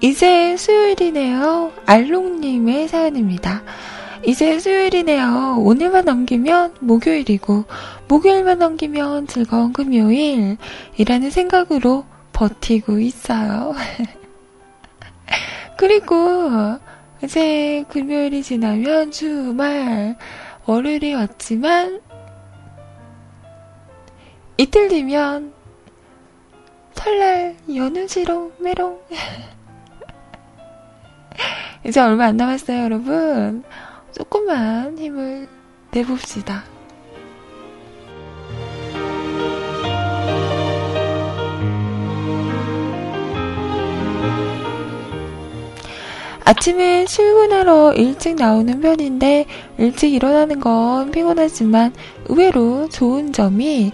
이제 0.00 0.56
수요일이네요. 0.56 1.70
알롱님의 1.86 2.88
사연입니다. 2.88 3.62
이제 4.26 4.58
수요일이네요. 4.58 5.58
오늘만 5.60 6.04
넘기면 6.04 6.74
목요일이고, 6.80 7.64
목요일만 8.08 8.58
넘기면 8.58 9.28
즐거운 9.28 9.72
금요일. 9.72 10.56
이라는 10.96 11.30
생각으로 11.30 12.04
버티고 12.32 12.98
있어요. 12.98 13.72
그리고, 15.78 16.16
이제 17.22 17.84
금요일이 17.88 18.42
지나면 18.42 19.12
주말, 19.12 20.16
월요일이 20.66 21.14
왔지만, 21.14 22.00
이틀 24.56 24.88
뒤면 24.88 25.53
설날 26.94 27.56
연휴지롱 27.74 28.52
메롱. 28.58 29.00
이제 31.86 32.00
얼마 32.00 32.26
안 32.26 32.36
남았어요 32.36 32.84
여러분. 32.84 33.64
조금만 34.12 34.98
힘을 34.98 35.48
내봅시다. 35.90 36.64
아침에 46.46 47.06
출근하러 47.06 47.94
일찍 47.94 48.36
나오는 48.36 48.80
편인데 48.80 49.46
일찍 49.78 50.12
일어나는 50.12 50.60
건 50.60 51.10
피곤하지만 51.10 51.94
의외로 52.26 52.88
좋은 52.90 53.32
점이 53.32 53.92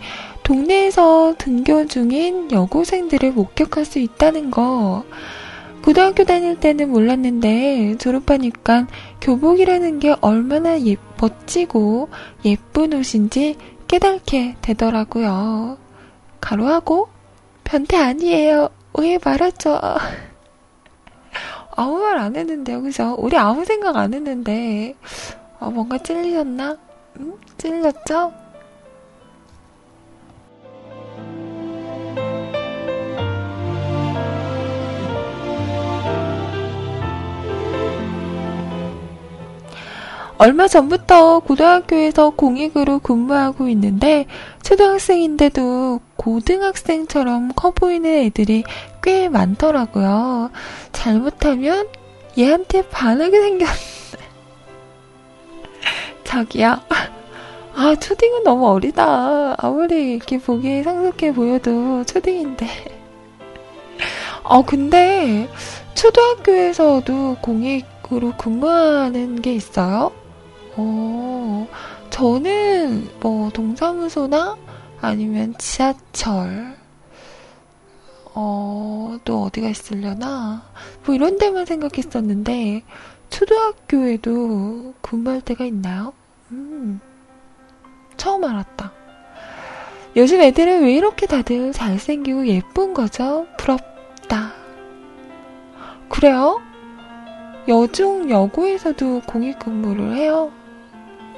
동네에서 0.55 1.37
등교 1.39 1.87
중인 1.87 2.51
여고생들을 2.51 3.31
목격할 3.35 3.85
수 3.85 4.01
있다는 4.01 4.51
거. 4.51 5.05
고등학교 5.85 6.25
다닐 6.25 6.59
때는 6.59 6.91
몰랐는데 6.91 7.97
졸업하니까 7.99 8.89
교복이라는 9.21 10.01
게 10.01 10.17
얼마나 10.21 10.77
예, 10.85 10.97
멋지고 11.21 12.09
예쁜 12.45 12.93
옷인지 12.95 13.59
깨닫게 13.87 14.57
되더라고요. 14.61 15.79
가로하고 16.41 17.09
변태 17.63 17.97
아니에요. 17.97 18.71
오해 18.95 19.21
말았죠. 19.25 19.81
아무 21.77 21.99
말 22.01 22.19
안 22.19 22.35
했는데요, 22.35 22.83
그죠? 22.83 23.15
우리 23.21 23.37
아무 23.37 23.65
생각 23.65 23.97
안 23.97 24.13
했는데 24.15 24.97
어, 25.61 25.71
뭔가 25.71 25.97
찔리셨나? 25.99 26.77
음? 27.21 27.35
찔렸죠? 27.57 28.33
얼마 40.41 40.69
전부터 40.69 41.41
고등학교에서 41.41 42.31
공익으로 42.31 43.01
근무하고 43.01 43.69
있는데 43.69 44.25
초등학생인데도 44.63 46.01
고등학생처럼 46.17 47.53
커 47.55 47.73
보이는 47.73 48.11
애들이 48.11 48.65
꽤 49.03 49.29
많더라고요. 49.29 50.51
잘못하면 50.93 51.89
얘한테 52.39 52.89
반하게 52.89 53.39
생겼는데. 53.39 53.77
저기요. 56.25 56.81
아, 57.75 57.95
초딩은 57.97 58.43
너무 58.43 58.67
어리다. 58.71 59.57
아무리 59.59 60.15
이렇게 60.15 60.39
보기에 60.39 60.83
상숙해 60.85 61.35
보여도 61.35 62.05
초딩인데. 62.05 62.67
어, 64.45 64.63
근데 64.65 65.51
초등학교에서도 65.95 67.37
공익으로 67.43 68.33
근무하는 68.39 69.43
게 69.43 69.53
있어요? 69.53 70.19
어, 70.77 71.69
저는 72.11 73.09
뭐 73.21 73.51
동사무소나 73.51 74.57
아니면 75.01 75.55
지하철, 75.59 76.77
어, 78.35 79.19
또 79.25 79.45
어디가 79.45 79.69
있으려나? 79.69 80.63
뭐 81.05 81.15
이런 81.15 81.39
데만 81.39 81.67
생각했었는데, 81.67 82.83
초등학교에도 83.31 84.95
근무할 85.01 85.41
때가 85.41 85.65
있나요? 85.65 86.13
음, 86.51 87.01
처음 88.17 88.45
알았다. 88.45 88.93
요즘 90.17 90.41
애들은 90.41 90.83
왜 90.83 90.95
이렇게 90.95 91.27
다들 91.27 91.73
잘생기고 91.73 92.49
예쁜 92.49 92.95
거죠? 92.95 93.47
부럽다. 93.57 94.53
그래요? 96.09 96.61
여중 97.69 98.29
여고에서도 98.29 99.23
공익 99.27 99.61
근무를 99.61 100.17
해요? 100.17 100.51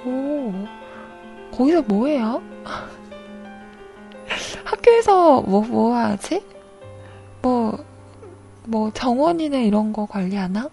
오, 0.05 0.53
거기서 1.53 1.83
뭐 1.83 2.07
해요? 2.07 2.43
학교에서 4.65 5.43
뭐, 5.43 5.61
뭐 5.63 5.95
하지? 5.95 6.43
뭐, 7.41 7.79
뭐 8.67 8.91
정원이나 8.93 9.59
이런 9.59 9.93
거 9.93 10.07
관리하나? 10.07 10.69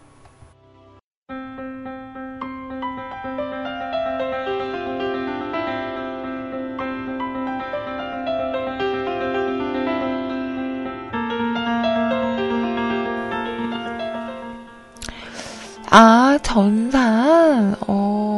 아, 15.92 16.38
전산, 16.44 17.76
어, 17.88 17.88
음, 17.88 18.30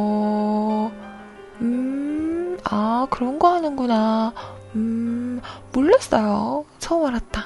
아, 2.74 3.06
그런 3.10 3.38
거 3.38 3.52
하는구나. 3.52 4.32
음, 4.76 5.42
몰랐어요. 5.74 6.64
처음 6.78 7.04
알았다. 7.04 7.44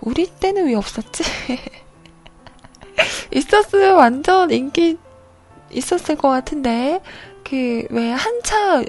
우리 0.00 0.30
때는 0.30 0.66
왜 0.66 0.76
없었지? 0.76 1.24
있었으면 3.34 3.96
완전 3.96 4.52
인기 4.52 4.96
있었을 5.72 6.14
것 6.14 6.28
같은데, 6.28 7.00
그, 7.42 7.84
왜 7.90 8.12
한차 8.12 8.84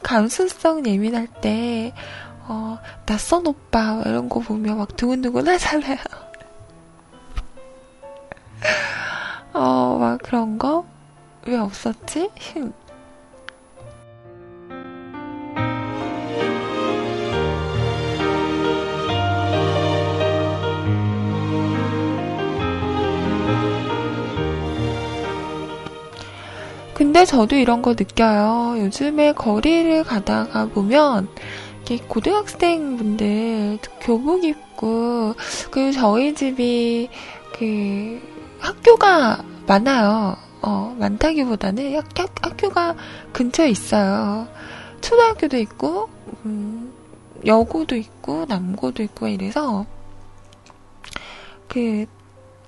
감수성 0.00 0.86
예민할 0.86 1.26
때, 1.26 1.92
어, 2.46 2.78
낯선 3.04 3.48
오빠, 3.48 4.02
이런 4.06 4.28
거 4.28 4.38
보면 4.38 4.78
막 4.78 4.96
두근두근 4.96 5.48
하잖아요. 5.48 5.98
어, 9.54 9.98
막 9.98 10.22
그런 10.22 10.56
거? 10.56 10.86
왜 11.46 11.56
없었지? 11.56 12.30
근데 27.16 27.24
저도 27.24 27.56
이런 27.56 27.80
거 27.80 27.94
느껴요. 27.94 28.78
요즘에 28.78 29.32
거리를 29.32 30.04
가다가 30.04 30.66
보면, 30.66 31.28
이렇게 31.76 31.96
고등학생 32.06 32.98
분들 32.98 33.78
교복 34.02 34.44
입고, 34.44 35.32
그리고 35.70 35.92
저희 35.92 36.34
집이 36.34 37.08
그 37.58 38.20
학교가 38.58 39.42
많아요. 39.66 40.36
어, 40.60 40.94
많다기보다는 40.98 41.96
학, 41.96 42.04
학, 42.18 42.34
학교가 42.42 42.96
근처에 43.32 43.70
있어요. 43.70 44.46
초등학교도 45.00 45.56
있고, 45.56 46.10
음, 46.44 46.92
여고도 47.46 47.96
있고, 47.96 48.44
남고도 48.46 49.02
있고, 49.04 49.28
이래서, 49.28 49.86
그, 51.66 52.04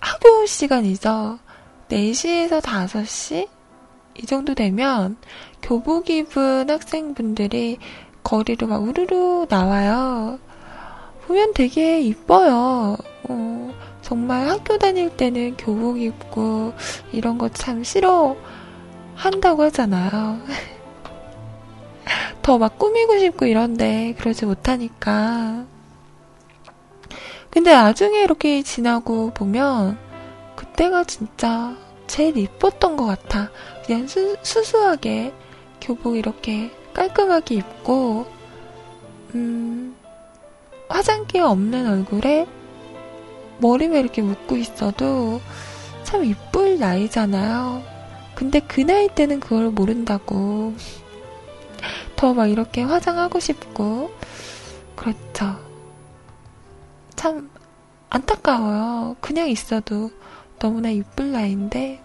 학교 0.01 0.47
시간이죠. 0.47 1.39
4시에서 1.91 2.63
5시? 2.63 3.58
이 4.19 4.27
정도 4.27 4.55
되면 4.55 5.17
교복 5.63 6.11
입은 6.11 6.69
학생분들이 6.71 7.79
거리로 8.23 8.67
막 8.67 8.83
우르르 8.83 9.47
나와요. 9.49 10.39
보면 11.27 11.53
되게 11.55 12.01
이뻐요. 12.01 12.97
어, 13.29 13.75
정말 14.03 14.49
학교 14.49 14.79
다닐 14.79 15.11
때는 15.17 15.57
교복 15.57 16.01
입고 16.01 16.73
이런 17.13 17.39
거 17.39 17.49
참 17.51 17.85
싫어 17.85 18.37
한다고 19.15 19.63
하잖아요. 19.65 20.41
더 22.43 22.59
막 22.59 22.79
꾸미고 22.79 23.19
싶고 23.19 23.47
이런데 23.47 24.15
그러지 24.19 24.47
못하니까. 24.47 25.67
근데 27.51 27.73
나중에 27.73 28.23
이렇게 28.23 28.63
지나고 28.63 29.31
보면 29.35 29.99
그때가 30.57 31.05
진짜 31.05 31.77
제일 32.07 32.37
이뻤던 32.39 32.97
것 32.97 33.05
같아. 33.07 33.51
그냥 33.89 34.07
수, 34.07 34.37
수수하게 34.43 35.33
교복 35.81 36.19
이렇게 36.19 36.71
깔끔하게 36.93 37.55
입고, 37.55 38.27
음, 39.35 39.97
화장기 40.91 41.39
없는 41.39 41.89
얼굴에 41.91 42.47
머리만 43.61 43.99
이렇게 43.99 44.21
묶고 44.21 44.59
있어도 44.59 45.41
참 46.05 46.23
이쁠 46.23 46.79
나이잖아요. 46.79 47.83
근데 48.35 48.61
그 48.61 48.83
나이 48.83 49.09
때는 49.09 49.41
그걸 49.41 49.71
모른다고. 49.71 50.75
더 52.15 52.35
막 52.35 52.49
이렇게 52.49 52.83
화장하고 52.83 53.41
싶고, 53.41 54.11
그렇죠. 54.97 55.57
참 57.17 57.49
안타까워요. 58.11 59.17
그냥 59.23 59.49
있어도 59.49 60.11
너무나 60.59 60.91
이쁠 60.91 61.33
나이인데, 61.33 62.03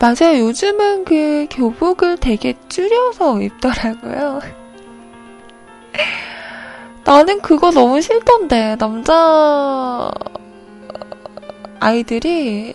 맞아요. 0.00 0.46
요즘은 0.46 1.04
그 1.04 1.46
교복을 1.50 2.16
되게 2.16 2.54
줄여서 2.70 3.42
입더라고요. 3.42 4.40
나는 7.04 7.42
그거 7.42 7.70
너무 7.70 8.00
싫던데, 8.00 8.76
남자 8.78 10.10
아이들이 11.80 12.74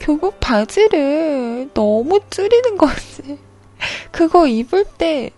교복 0.00 0.40
바지를 0.40 1.68
너무 1.74 2.20
줄이는 2.30 2.78
거지. 2.78 3.38
그거 4.10 4.46
입을 4.46 4.86
때 4.96 5.30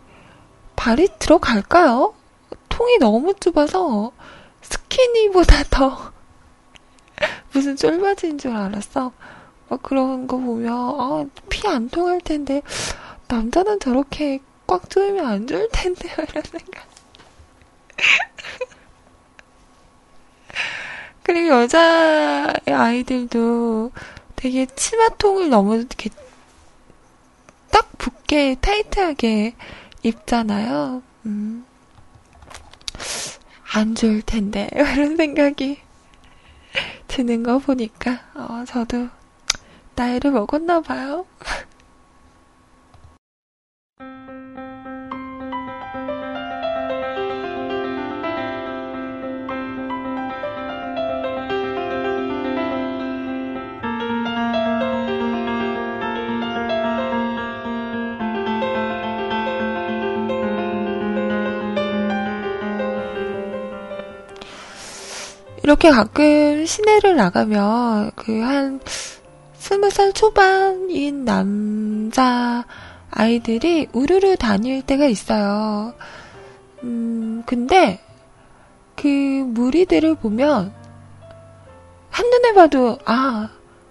발이 0.77 1.09
들어갈까요? 1.19 2.15
통이 2.69 2.99
너무 2.99 3.35
좁아서 3.35 4.13
스키니보다 4.61 5.65
더 5.71 6.13
무슨 7.53 7.75
쫄바지인 7.75 8.39
줄 8.39 8.55
알았어. 8.55 9.13
막 9.69 9.83
그런 9.83 10.27
거 10.27 10.37
보면 10.39 10.73
아, 10.73 11.25
피 11.49 11.67
안 11.67 11.89
통할 11.89 12.21
텐데 12.21 12.63
남자는 13.29 13.81
저렇게 13.81 14.41
꽉 14.67 14.89
조이면 14.91 15.27
안 15.27 15.47
좋을 15.47 15.69
텐데 15.73 16.09
이런 16.31 16.43
생각. 16.45 16.87
그리고 21.23 21.49
여자 21.63 22.53
아이들도 22.67 23.91
되게 24.37 24.67
치마통을 24.67 25.51
너무 25.51 25.77
이렇게 25.77 26.11
딱 27.73 27.91
붙게 27.99 28.57
타이트하게 28.61 29.55
입잖아요. 30.03 31.03
음. 31.27 31.65
안 33.75 33.95
좋을 33.95 34.23
텐데 34.23 34.69
이런 34.75 35.17
생각이 35.17 35.79
드는 37.09 37.43
거 37.43 37.59
보니까 37.59 38.21
어, 38.35 38.65
저도 38.67 39.09
나이를 39.97 40.31
먹었나 40.31 40.81
봐요. 40.83 41.27
이렇게 65.63 65.91
가끔 65.91 66.65
시내를 66.65 67.17
나가면 67.17 68.13
그 68.15 68.41
한 68.43 68.79
스무 69.67 69.91
살 69.91 70.13
초반인 70.13 71.25
남자 71.25 72.65
아이들이 73.11 73.89
우르르 73.93 74.37
다닐 74.37 74.81
때가 74.81 75.07
있어요. 75.07 75.93
음, 76.85 77.43
근데 77.47 78.01
그 78.95 79.09
무리들을 79.09 80.15
보면 80.15 80.73
한눈에 82.11 82.55
봐도 82.55 82.97
아, 83.07 83.49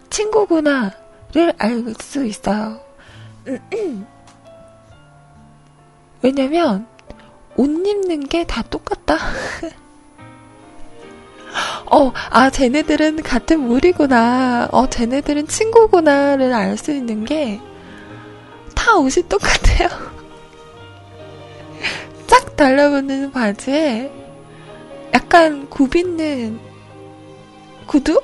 친구구나를 0.10 1.56
알 1.58 1.94
수 2.00 2.26
있어요. 2.26 2.80
왜냐면 6.24 6.88
옷 7.58 7.66
입는 7.66 8.30
게 8.30 8.46
다 8.46 8.62
똑같다. 8.62 9.18
어, 11.92 12.12
아, 12.30 12.50
쟤네들은 12.50 13.24
같은 13.24 13.60
무리구나. 13.62 14.68
어, 14.72 14.88
쟤네들은 14.90 15.48
친구구나를 15.48 16.54
알 16.54 16.78
수 16.78 16.92
있는 16.92 17.26
게 17.26 17.60
다 18.86 18.96
옷이 18.98 19.28
똑같아요. 19.28 19.90
쫙 22.28 22.56
달라붙는 22.56 23.32
바지에 23.32 24.12
약간 25.14 25.68
굽있는 25.70 26.60
구두? 27.88 28.22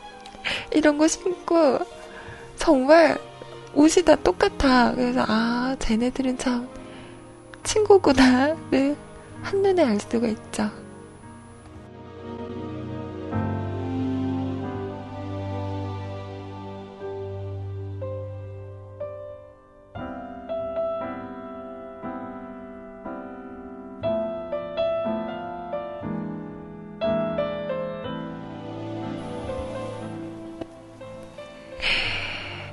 이런 0.74 0.98
거 0.98 1.08
신고 1.08 1.78
정말 2.56 3.18
옷이 3.74 4.04
다 4.04 4.14
똑같아. 4.16 4.92
그래서 4.94 5.24
아, 5.26 5.74
쟤네들은 5.78 6.36
참 6.36 6.68
친구구나를 7.62 8.96
한눈에 9.42 9.84
알 9.84 9.98
수가 10.00 10.26
있죠. 10.28 10.70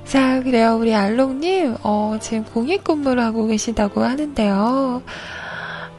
자, 0.06 0.40
그래요. 0.40 0.76
우리 0.80 0.94
알롱님, 0.94 1.78
어, 1.82 2.16
지금 2.20 2.44
공익 2.44 2.84
근무를 2.84 3.22
하고 3.24 3.46
계시다고 3.46 4.02
하는데요. 4.02 5.02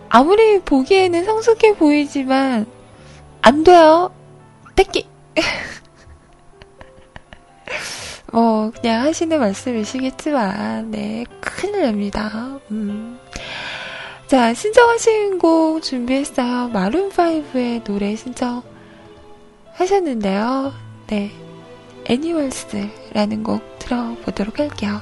아무리 0.08 0.62
보기에는 0.62 1.26
성숙해 1.26 1.76
보이지만, 1.76 2.66
안 3.41 3.66
돼요. 3.66 4.14
떼끼. 4.76 5.08
뭐, 8.32 8.72
그냥 8.80 9.03
하시는 9.03 9.38
말씀이시겠지만, 9.38 10.91
네, 10.91 11.26
큰일 11.41 11.82
납니다. 11.82 12.60
음. 12.72 13.20
자, 14.28 14.53
신청하신 14.53 15.38
곡 15.38 15.82
준비했어요. 15.84 16.70
마룬5의 16.72 17.84
노래 17.84 18.16
신청 18.16 18.64
하셨는데요. 19.74 20.74
네. 21.08 21.47
애니멀스라는 22.10 23.43
곡 23.43 23.80
들어보도록 23.80 24.60
할게요. 24.60 25.01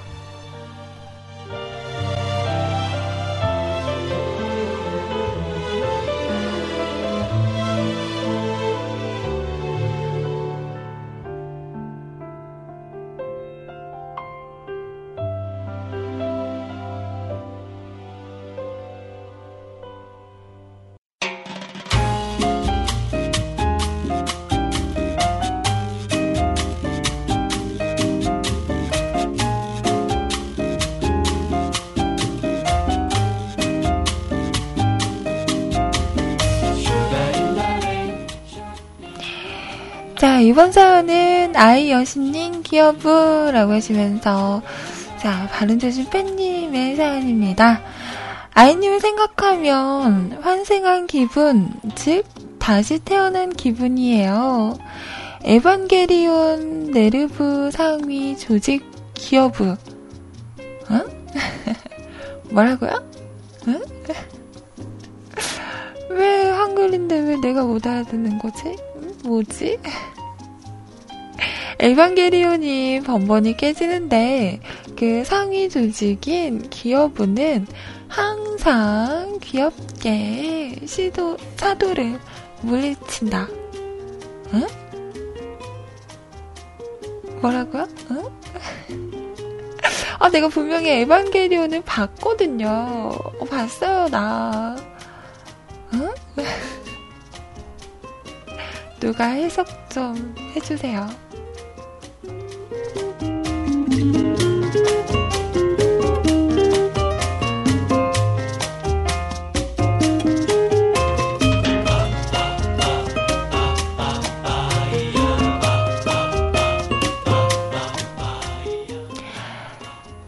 이번 40.56 40.72
사연은 40.72 41.53
아이 41.58 41.91
여신님 41.91 42.64
기어브라고 42.64 43.74
하시면서, 43.74 44.62
자, 45.20 45.49
바른 45.51 45.80
조심 45.80 46.10
팬님의 46.10 46.95
사연입니다. 46.95 47.82
아이님을 48.53 49.01
생각하면 49.01 50.39
환생한 50.41 51.08
기분, 51.08 51.74
즉, 51.95 52.24
다시 52.58 52.99
태어난 52.99 53.49
기분이에요. 53.49 54.78
에반게리온 55.43 56.91
네르브 56.91 57.72
상위 57.74 58.38
조직 58.38 58.89
기어브. 59.14 59.72
어? 59.72 59.78
뭐라고요? 62.49 63.03
응? 63.68 63.82
왜 66.12 66.49
한글인데 66.49 67.20
왜 67.20 67.36
내가 67.41 67.66
못 67.66 67.86
알아듣는 67.86 68.39
거지? 68.39 68.78
응? 68.95 69.14
뭐지? 69.26 69.80
에반게리온이 71.80 73.01
번번이 73.01 73.57
깨지는데 73.57 74.59
그 74.97 75.23
상위 75.26 75.69
조직인 75.69 76.69
기어부는 76.69 77.67
항상 78.07 79.39
귀엽게 79.41 80.82
시도 80.86 81.38
사도를 81.57 82.19
물리친다. 82.61 83.47
응? 84.53 84.67
뭐라고요? 87.41 87.88
응? 88.11 88.23
아, 90.19 90.30
내가 90.30 90.47
분명히 90.47 90.89
에반게리온을 90.89 91.82
봤거든요. 91.82 92.67
어, 92.69 93.45
봤어요, 93.49 94.07
나. 94.07 94.76
응? 95.93 96.13
누가 98.99 99.26
해석 99.26 99.67
좀 99.89 100.34
해주세요. 100.55 101.24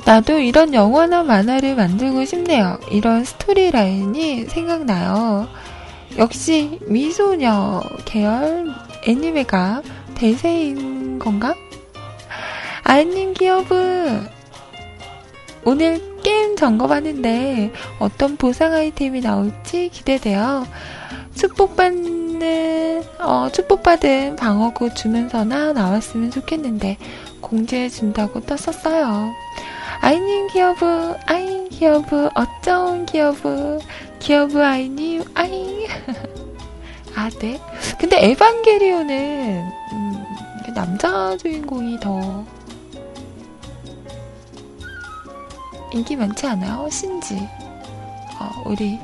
나도 0.07 0.39
이런 0.39 0.73
영화나 0.73 1.21
만화를 1.21 1.75
만들고 1.75 2.23
싶네요. 2.23 2.79
이런 2.89 3.25
스토리 3.25 3.71
라인이 3.71 4.45
생각나요. 4.45 5.49
역시 6.17 6.79
미소녀 6.87 7.83
계열 8.05 8.67
애니메가 9.05 9.81
대세인 10.15 11.19
건가? 11.19 11.53
아이님 12.89 13.33
기어브 13.33 14.25
오늘 15.65 16.21
게임 16.23 16.55
점검하는데 16.55 17.73
어떤 17.99 18.37
보상 18.37 18.71
아이템이 18.71 19.19
나올지 19.19 19.89
기대돼요. 19.89 20.65
축복받는 21.35 23.03
어, 23.19 23.49
축복받은 23.51 24.37
방어구 24.37 24.93
주문서나 24.93 25.73
나왔으면 25.73 26.31
좋겠는데 26.31 26.95
공지해준다고 27.41 28.39
떴었어요. 28.39 29.33
아이님 29.99 30.47
기어브 30.47 31.13
아이 31.25 31.67
기어브 31.67 32.29
어쩌운 32.35 33.05
기어브 33.05 33.79
기어브 34.19 34.63
아이님 34.63 35.25
아이 35.33 35.87
아 37.17 37.29
네. 37.41 37.59
근데 37.99 38.29
에반게리온은 38.29 39.71
음, 39.91 40.25
남자 40.73 41.35
주인공이 41.35 41.99
더 41.99 42.45
인기 45.93 46.15
많지 46.15 46.45
않아요? 46.47 46.89
신지. 46.89 47.47
어, 48.39 48.63
우리 48.65 48.99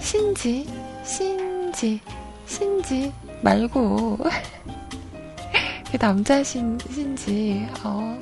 신지, 0.00 0.66
신지, 1.04 2.00
신지 2.46 3.12
말고 3.42 4.18
그 5.90 5.98
남자 5.98 6.42
신 6.42 6.78
신지. 6.90 7.66
어. 7.84 8.18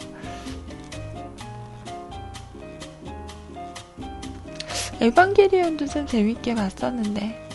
에반게리온도 5.00 5.86
참 5.86 6.06
재밌게 6.06 6.54
봤었는데. 6.54 7.46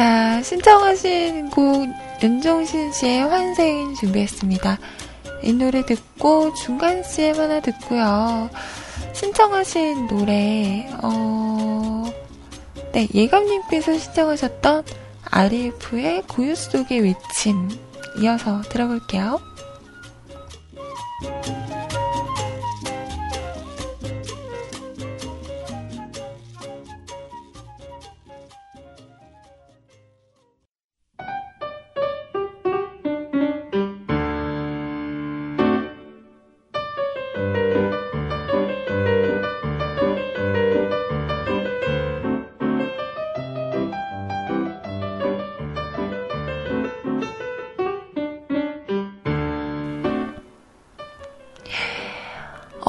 자, 0.00 0.40
신청하신 0.42 1.50
곡 1.50 1.86
윤종신 2.22 2.90
씨의 2.90 3.28
환생 3.28 3.94
준비했습니다. 3.96 4.78
이 5.42 5.52
노래 5.52 5.84
듣고 5.84 6.54
중간 6.54 7.02
씨의 7.02 7.34
하나 7.34 7.60
듣고요. 7.60 8.48
신청하신 9.12 10.06
노래, 10.06 10.88
어, 11.02 12.04
네, 12.92 13.08
예감님께서 13.12 13.98
신청하셨던 13.98 14.84
RF의 15.32 16.22
고유 16.28 16.56
속의 16.56 17.00
외침 17.02 17.68
이어서 18.22 18.62
들어볼게요. 18.70 19.38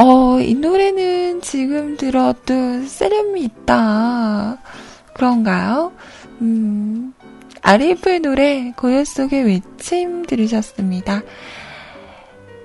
어, 0.04 0.40
이 0.40 0.56
노래는 0.56 1.42
지금 1.42 1.96
들어도 1.96 2.84
세련미 2.88 3.44
있다. 3.44 4.58
그런가요? 5.14 5.92
음, 6.42 7.14
RF의 7.62 8.22
노래, 8.22 8.74
고요 8.76 9.06
속의 9.06 9.44
외침 9.44 10.26
들으셨습니다. 10.26 11.22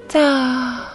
자, 0.08 0.88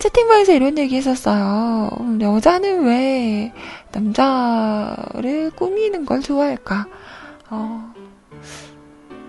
채팅방에서 0.00 0.52
이런 0.52 0.76
얘기 0.78 0.96
했었어요. 0.96 1.90
음, 2.00 2.20
여자는 2.20 2.84
왜 2.84 3.52
남자를 3.92 5.52
꾸미는 5.54 6.04
걸 6.04 6.22
좋아할까? 6.22 6.86
어, 7.50 7.94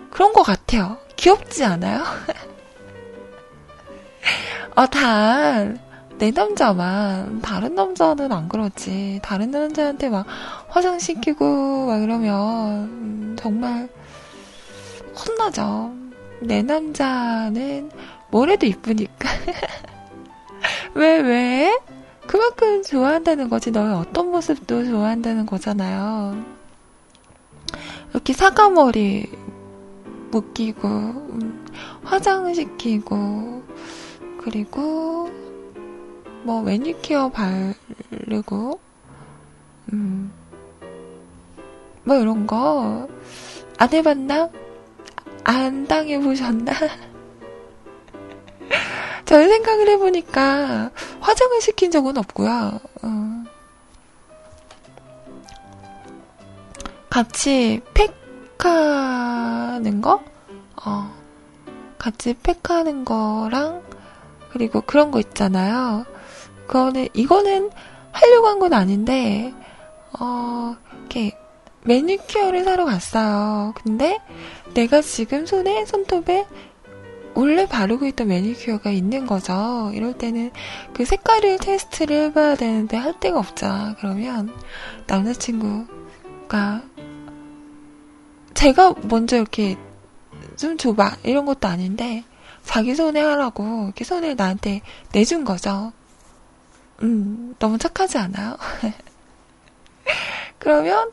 그런 0.09 0.33
것 0.33 0.41
같아요. 0.41 0.97
귀엽지 1.15 1.63
않아요? 1.63 2.01
어, 4.75 4.87
단, 4.87 5.82
내 6.17 6.31
남자만, 6.31 7.41
다른 7.41 7.75
남자는 7.75 8.31
안 8.31 8.47
그러지. 8.47 9.19
다른 9.23 9.51
남자한테 9.51 10.09
막 10.09 10.25
화장시키고, 10.69 11.87
막 11.87 12.01
이러면, 12.01 12.83
음, 12.83 13.35
정말, 13.39 13.89
혼나죠. 15.15 15.93
내 16.39 16.61
남자는 16.61 17.91
뭘 18.31 18.49
해도 18.49 18.65
이쁘니까. 18.65 19.29
왜, 20.95 21.19
왜? 21.19 21.79
그만큼 22.27 22.83
좋아한다는 22.83 23.49
거지. 23.49 23.71
너의 23.71 23.93
어떤 23.93 24.31
모습도 24.31 24.85
좋아한다는 24.85 25.45
거잖아요. 25.45 26.43
이렇게 28.11 28.33
사과머리 28.33 29.29
묶이고, 30.31 30.87
음, 30.87 31.65
화장시키고, 32.03 33.63
그리고, 34.37 35.29
뭐, 36.43 36.61
매니큐어 36.61 37.29
바르고, 37.29 38.79
음, 39.93 40.31
뭐 42.03 42.17
이런 42.17 42.45
거, 42.45 43.07
안 43.77 43.93
해봤나? 43.93 44.49
안 45.45 45.87
당해보셨나? 45.87 46.73
저는 49.25 49.47
생각을 49.49 49.87
해보니까, 49.89 50.91
화장을 51.21 51.61
시킨 51.61 51.91
적은 51.91 52.17
없고요. 52.17 52.79
어. 53.03 53.43
같이 57.09 57.79
팩하는 58.59 60.01
거? 60.01 60.21
어. 60.85 61.09
같이 61.97 62.33
팩하는 62.33 63.05
거랑, 63.05 63.81
그리고 64.51 64.81
그런 64.81 65.09
거 65.09 65.21
있잖아요. 65.21 66.05
그거는, 66.73 67.07
이거는 67.13 67.69
하려고 68.11 68.47
한 68.47 68.57
건 68.57 68.73
아닌데, 68.73 69.53
어, 70.19 70.75
이렇게, 71.01 71.37
매니큐어를 71.83 72.63
사러 72.63 72.85
갔어요. 72.85 73.73
근데 73.75 74.17
내가 74.73 75.01
지금 75.01 75.45
손에, 75.45 75.85
손톱에 75.85 76.47
원래 77.35 77.67
바르고 77.67 78.07
있던 78.07 78.27
매니큐어가 78.27 78.89
있는 78.89 79.27
거죠. 79.27 79.91
이럴 79.93 80.13
때는 80.17 80.49
그 80.93 81.05
색깔을 81.05 81.59
테스트를 81.59 82.15
해봐야 82.27 82.55
되는데 82.55 82.95
할 82.97 83.19
데가 83.19 83.37
없잖아. 83.39 83.95
그러면 83.99 84.51
남자친구가 85.07 86.81
제가 88.53 88.95
먼저 89.03 89.35
이렇게 89.37 89.77
좀 90.57 90.77
줘봐. 90.77 91.17
이런 91.23 91.45
것도 91.45 91.67
아닌데 91.67 92.23
자기 92.63 92.95
손에 92.95 93.19
하라고 93.19 93.85
이렇게 93.85 94.03
손을 94.03 94.35
나한테 94.35 94.81
내준 95.11 95.43
거죠. 95.43 95.91
음, 97.03 97.55
너무 97.59 97.77
착하지 97.77 98.17
않아요? 98.17 98.57
그러면 100.57 101.11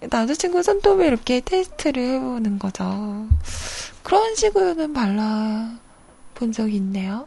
남자친구 0.00 0.62
손톱에 0.62 1.06
이렇게 1.06 1.40
테스트를 1.40 2.02
해보는 2.02 2.58
거죠. 2.58 3.26
그런 4.02 4.34
식으로는 4.34 4.92
발라 4.92 5.78
본 6.34 6.52
적이 6.52 6.76
있네요. 6.76 7.26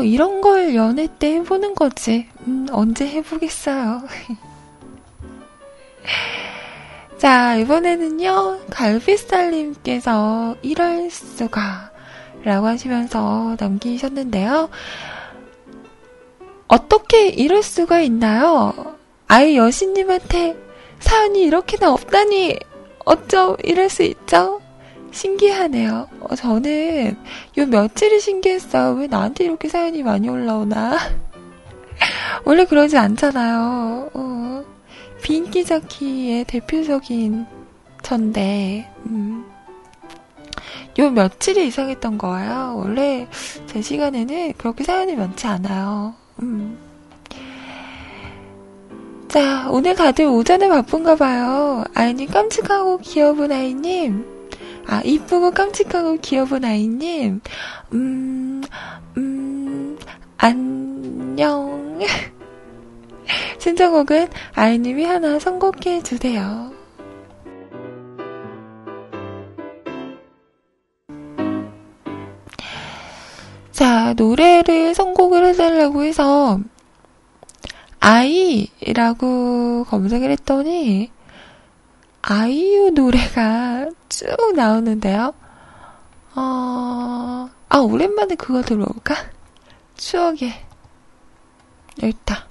뭐 0.00 0.04
이런 0.06 0.40
걸 0.40 0.74
연애 0.74 1.06
때 1.18 1.34
해보는 1.34 1.74
거지. 1.74 2.26
음, 2.46 2.66
언제 2.72 3.06
해보겠어요. 3.06 4.00
자, 7.18 7.54
이번에는요, 7.56 8.60
갈비살님께서 8.70 10.56
이럴 10.62 11.10
수가 11.10 11.90
라고 12.44 12.66
하시면서 12.66 13.58
남기셨는데요. 13.60 14.70
어떻게 16.66 17.28
이럴 17.28 17.62
수가 17.62 18.00
있나요? 18.00 18.96
아예 19.28 19.54
여신님한테 19.54 20.56
사연이 20.98 21.42
이렇게나 21.42 21.92
없다니 21.92 22.58
어쩜 23.04 23.58
이럴 23.64 23.90
수 23.90 24.02
있죠? 24.02 24.62
신기하네요. 25.12 26.08
어, 26.20 26.34
저는 26.34 27.16
요 27.58 27.66
며칠이 27.66 28.20
신기했어요. 28.20 28.94
왜 28.94 29.06
나한테 29.06 29.44
이렇게 29.44 29.68
사연이 29.68 30.02
많이 30.02 30.28
올라오나? 30.28 30.96
원래 32.44 32.64
그러지 32.64 32.96
않잖아요. 32.96 34.10
어, 34.14 34.64
비인기자키의 35.22 36.44
대표적인 36.44 37.46
전데, 38.02 38.90
음. 39.06 39.44
요 40.98 41.10
며칠이 41.10 41.66
이상했던 41.68 42.18
거예요. 42.18 42.74
원래 42.76 43.28
제 43.66 43.80
시간에는 43.80 44.54
그렇게 44.58 44.84
사연이 44.84 45.14
많지 45.14 45.46
않아요. 45.46 46.14
음. 46.42 46.78
자, 49.28 49.68
오늘 49.70 49.94
다들 49.94 50.24
오전에 50.24 50.68
바쁜가 50.68 51.14
봐요. 51.14 51.84
아이님 51.94 52.28
깜찍하고 52.28 52.98
귀여운 52.98 53.52
아이님. 53.52 54.29
아, 54.90 55.00
이쁘고 55.04 55.52
깜찍하고 55.52 56.16
귀여운 56.16 56.64
아이님. 56.64 57.40
음, 57.92 58.60
음, 59.16 59.96
안녕. 60.36 62.00
신청곡은 63.60 64.30
아이님이 64.56 65.04
하나 65.04 65.38
선곡해 65.38 66.02
주세요. 66.02 66.72
자, 73.70 74.12
노래를 74.14 74.96
선곡을 74.96 75.46
해달라고 75.46 76.02
해서, 76.02 76.58
아이라고 78.00 79.84
검색을 79.88 80.32
했더니, 80.32 81.12
아이유 82.22 82.90
노래가 82.90 83.88
쭉 84.08 84.54
나오는데요. 84.54 85.34
어, 86.34 87.50
아, 87.68 87.78
오랜만에 87.78 88.34
그거 88.34 88.62
들어볼까? 88.62 89.16
추억의 89.96 90.52
열맞춰. 92.02 92.46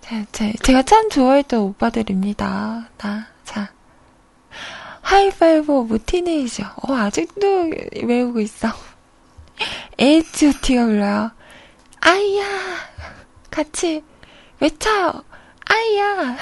자, 0.00 0.24
자, 0.32 0.52
제가 0.62 0.82
참 0.82 1.10
좋아했던 1.10 1.60
오빠들입니다. 1.60 2.88
나, 2.96 3.26
자. 3.44 3.70
High 5.02 5.37
Five 5.37 5.72
of 5.72 6.04
Teenager. 6.04 6.64
어, 6.82 6.92
아직도 6.94 7.70
외우고 8.04 8.40
있어. 8.40 8.68
H.O.T가 9.98 10.86
불러요. 10.86 11.30
아이야! 12.00 12.46
같이 13.50 14.02
외쳐요! 14.60 15.24
아 15.68 16.36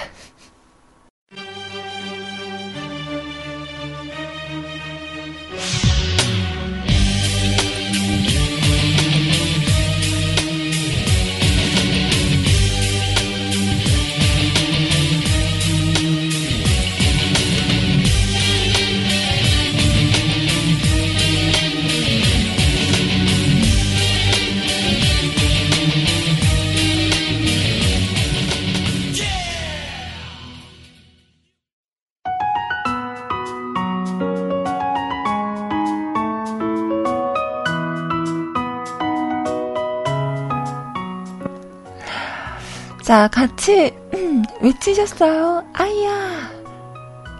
같이 43.28 43.92
음, 44.14 44.42
외치셨어요. 44.60 45.64
아이야, 45.72 46.50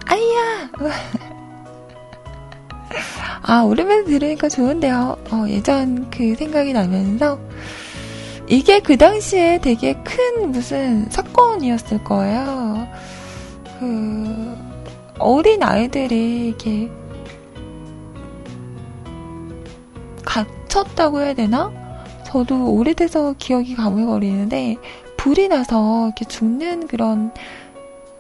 아이야. 0.07 0.71
아, 3.43 3.63
오랜만에 3.63 4.05
들으니까 4.05 4.49
좋은데요. 4.49 5.17
어, 5.31 5.45
예전 5.49 6.11
그 6.11 6.35
생각이 6.35 6.73
나면서 6.73 7.39
이게 8.49 8.81
그 8.81 8.97
당시에 8.97 9.61
되게 9.61 9.95
큰 10.03 10.51
무슨 10.53 11.09
사건이었을 11.11 12.05
거예요. 12.05 12.89
그 13.79 14.57
어린 15.19 15.63
아이들이 15.63 16.49
이렇게 16.49 16.91
갇혔다고 20.25 21.21
해야 21.21 21.35
되나? 21.35 21.73
저도 22.25 22.73
오래돼서 22.73 23.35
기억이 23.39 23.75
가물거리는데 23.75 24.77
불이 25.27 25.49
나서 25.49 26.07
이렇게 26.07 26.25
죽는 26.25 26.87
그런 26.87 27.33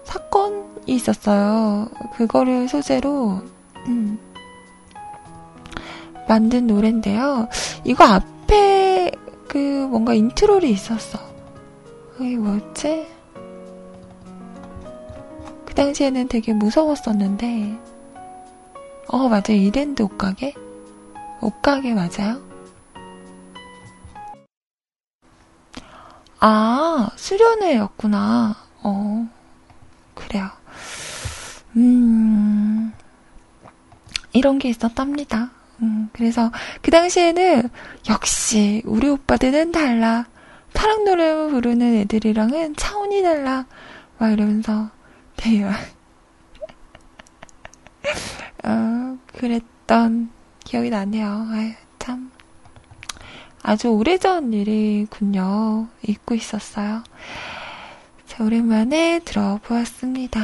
사건이 0.02 0.64
있었어요. 0.86 1.86
그거를 2.14 2.66
소재로 2.68 3.42
음, 3.86 4.18
만든 6.26 6.66
노래인데요. 6.66 7.46
이거 7.84 8.02
앞에 8.02 9.12
그 9.46 9.56
뭔가 9.88 10.14
인트로를 10.14 10.68
있었어. 10.68 11.20
그게 12.16 12.36
뭐였지? 12.36 13.06
그 15.64 15.74
당시에는 15.74 16.26
되게 16.26 16.52
무서웠었는데, 16.54 17.78
어, 19.06 19.28
맞아요. 19.28 19.42
이랜드 19.50 20.02
옷가게? 20.02 20.54
옷가게 21.40 21.94
맞아요? 21.94 22.45
아, 26.40 27.10
수련회였구나. 27.16 28.56
어, 28.82 29.28
그래요. 30.14 30.50
음, 31.76 32.92
이런 34.32 34.58
게 34.58 34.68
있었답니다. 34.68 35.50
음, 35.82 36.08
그래서 36.12 36.50
그 36.82 36.90
당시에는 36.90 37.68
역시 38.08 38.82
우리 38.84 39.08
오빠들은 39.08 39.72
달라. 39.72 40.26
파랑 40.74 41.04
노래 41.04 41.34
부르는 41.50 41.94
애들이랑은 42.00 42.76
차원이 42.76 43.22
달라. 43.22 43.66
막 44.18 44.30
이러면서 44.30 44.90
되게 45.36 45.64
어, 48.64 49.18
그랬던 49.38 50.30
기억이 50.64 50.90
나네요. 50.90 51.48
아유, 51.50 51.72
참. 51.98 52.30
아주 53.68 53.88
오래전 53.88 54.52
일이군요. 54.52 55.88
잊고 56.06 56.36
있었어요. 56.36 57.02
자, 58.24 58.44
오랜만에 58.44 59.18
들어보았습니다. 59.24 60.40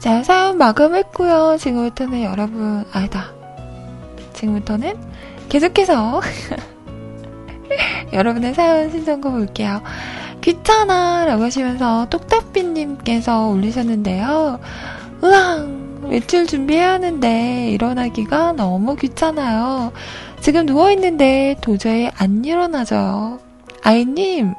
자, 0.00 0.22
사연 0.24 0.58
마감했고요. 0.58 1.58
지금부터는 1.60 2.24
여러분, 2.24 2.84
아니다. 2.90 3.30
지금부터는 4.32 5.17
계속해서 5.48 6.20
여러분의 8.12 8.54
사연 8.54 8.90
신청곡 8.90 9.32
볼게요. 9.32 9.82
귀찮아! 10.40 11.24
라고 11.26 11.44
하시면서 11.44 12.06
똑딱비님께서 12.10 13.48
올리셨는데요. 13.48 14.60
으앙! 15.22 16.00
외출 16.08 16.46
준비해야 16.46 16.92
하는데 16.92 17.70
일어나기가 17.70 18.52
너무 18.52 18.96
귀찮아요. 18.96 19.92
지금 20.40 20.64
누워있는데 20.64 21.56
도저히 21.60 22.08
안 22.16 22.44
일어나져요. 22.44 23.40
아이님, 23.82 24.54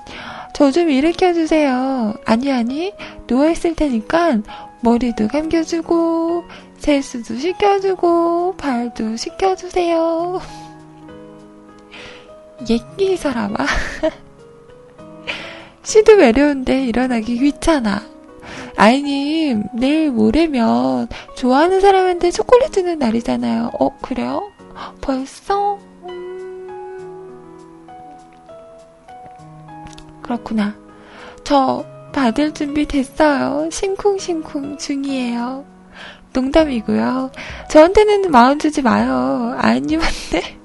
저 0.53 0.71
좀 0.71 0.89
일으켜주세요. 0.89 2.15
아니, 2.25 2.51
아니, 2.51 2.93
누워있을 3.27 3.75
테니까 3.75 4.39
머리도 4.81 5.29
감겨주고, 5.29 6.43
세수도 6.77 7.37
시켜주고, 7.37 8.55
발도 8.57 9.15
시켜주세요. 9.15 10.41
예끼 12.67 13.15
사람아. 13.17 13.55
시도 15.83 16.13
외로운데 16.13 16.85
일어나기 16.85 17.37
귀찮아. 17.37 18.01
아이님, 18.75 19.63
내일 19.73 20.11
모레면 20.11 21.07
좋아하는 21.35 21.81
사람한테 21.81 22.31
초콜릿 22.31 22.71
주는 22.71 22.97
날이잖아요. 22.97 23.71
어, 23.79 23.97
그래요? 24.01 24.51
벌써? 25.01 25.77
음... 26.07 27.87
그렇구나. 30.21 30.75
저 31.43 31.83
받을 32.13 32.53
준비 32.53 32.85
됐어요. 32.85 33.69
심쿵심쿵 33.71 34.77
중이에요. 34.77 35.65
농담이고요. 36.33 37.31
저한테는 37.69 38.31
마음 38.31 38.59
주지 38.59 38.81
마요. 38.81 39.55
아이님한테. 39.57 40.58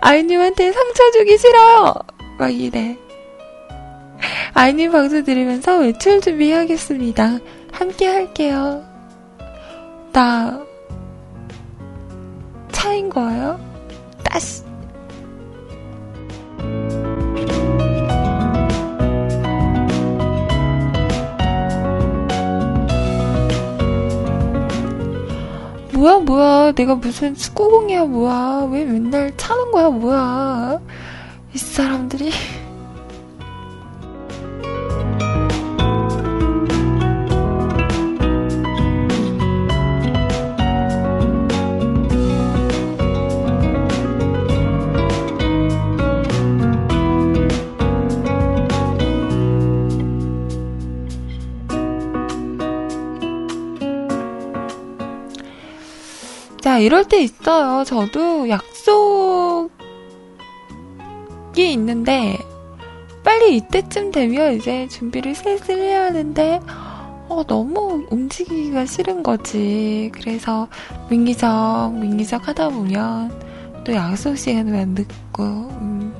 아이님한테 0.00 0.72
상처 0.72 1.10
주기 1.12 1.36
싫어요. 1.38 1.94
막 2.38 2.48
이래. 2.48 2.96
아이님 4.54 4.92
방송 4.92 5.24
들으면서 5.24 5.78
외출 5.78 6.20
준비해야겠습니다. 6.20 7.38
함께 7.72 8.06
할게요. 8.06 8.84
나 10.12 10.60
차인 12.72 13.08
거예요? 13.08 13.60
따시. 14.24 14.64
뭐야 26.00 26.18
뭐야? 26.20 26.72
내가 26.72 26.94
무슨 26.94 27.34
축구공이야 27.34 28.06
뭐야? 28.06 28.68
왜 28.72 28.86
맨날 28.86 29.36
차는 29.36 29.70
거야 29.70 29.90
뭐야? 29.90 30.80
이 31.52 31.58
사람들이 31.58 32.30
이럴 56.80 57.06
때 57.06 57.22
있어요. 57.22 57.84
저도 57.84 58.48
약속이 58.48 59.70
있는데, 61.72 62.38
빨리 63.22 63.56
이때쯤 63.56 64.12
되면 64.12 64.54
이제 64.54 64.88
준비를 64.88 65.34
슬슬 65.34 65.78
해야 65.78 66.04
하는데, 66.04 66.60
어, 67.28 67.44
너무 67.46 68.06
움직이기가 68.10 68.86
싫은 68.86 69.22
거지. 69.22 70.10
그래서 70.12 70.68
민기적, 71.10 71.94
민기적 71.94 72.48
하다 72.48 72.70
보면 72.70 73.30
또 73.84 73.94
약속 73.94 74.36
시간만 74.36 74.90
늦고, 74.90 75.42
음, 75.42 76.14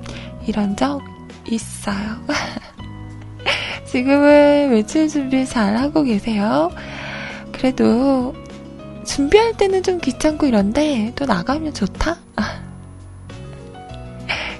이런 0.46 0.76
적 0.76 1.00
있어요. 1.46 1.96
지금은 3.86 4.70
외출 4.70 5.08
준비 5.08 5.44
잘 5.44 5.76
하고 5.76 6.04
계세요. 6.04 6.70
그래도 7.50 8.32
준비할 9.10 9.56
때는 9.56 9.82
좀 9.82 9.98
귀찮고 9.98 10.46
이런데 10.46 11.12
또 11.16 11.26
나가면 11.26 11.74
좋다? 11.74 12.16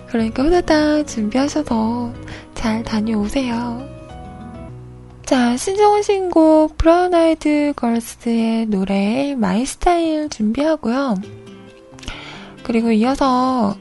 그러니까 0.09 0.43
후다닥 0.43 1.07
준비하셔서 1.07 2.13
잘 2.55 2.83
다녀오세요. 2.83 3.89
자, 5.25 5.57
신청하신 5.57 6.03
곡 6.03 6.77
브라운 6.77 7.15
아이드 7.15 7.75
걸스의 7.77 8.67
노래 8.67 9.37
My 9.37 9.65
Style 9.65 10.29
준비하고요. 10.29 11.15
그리고 12.65 12.91
이어서 12.91 13.77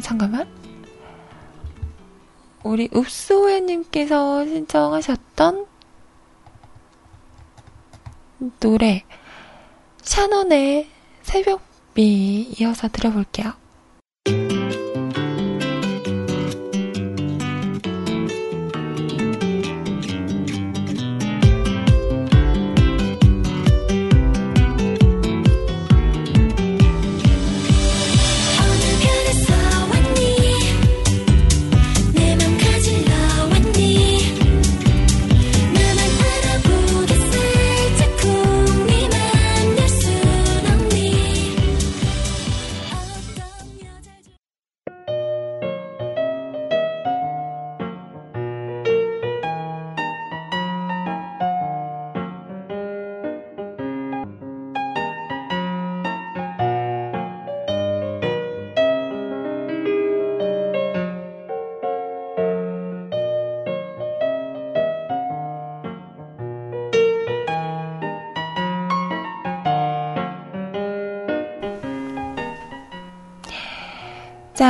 잠깐만. 0.00 0.48
우리 2.64 2.88
읍소회님께서 2.92 4.44
신청하셨던 4.44 5.66
노래 8.58 9.04
샤넌의 10.10 10.88
새벽비 11.22 12.56
이어서 12.58 12.88
들어볼게요. 12.88 13.52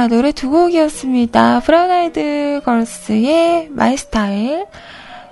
자, 0.00 0.08
노래 0.08 0.32
두 0.32 0.48
곡이었습니다. 0.48 1.60
브라운 1.60 1.90
아이드 1.90 2.62
걸스의 2.64 3.68
My 3.68 3.98
Style, 3.98 4.64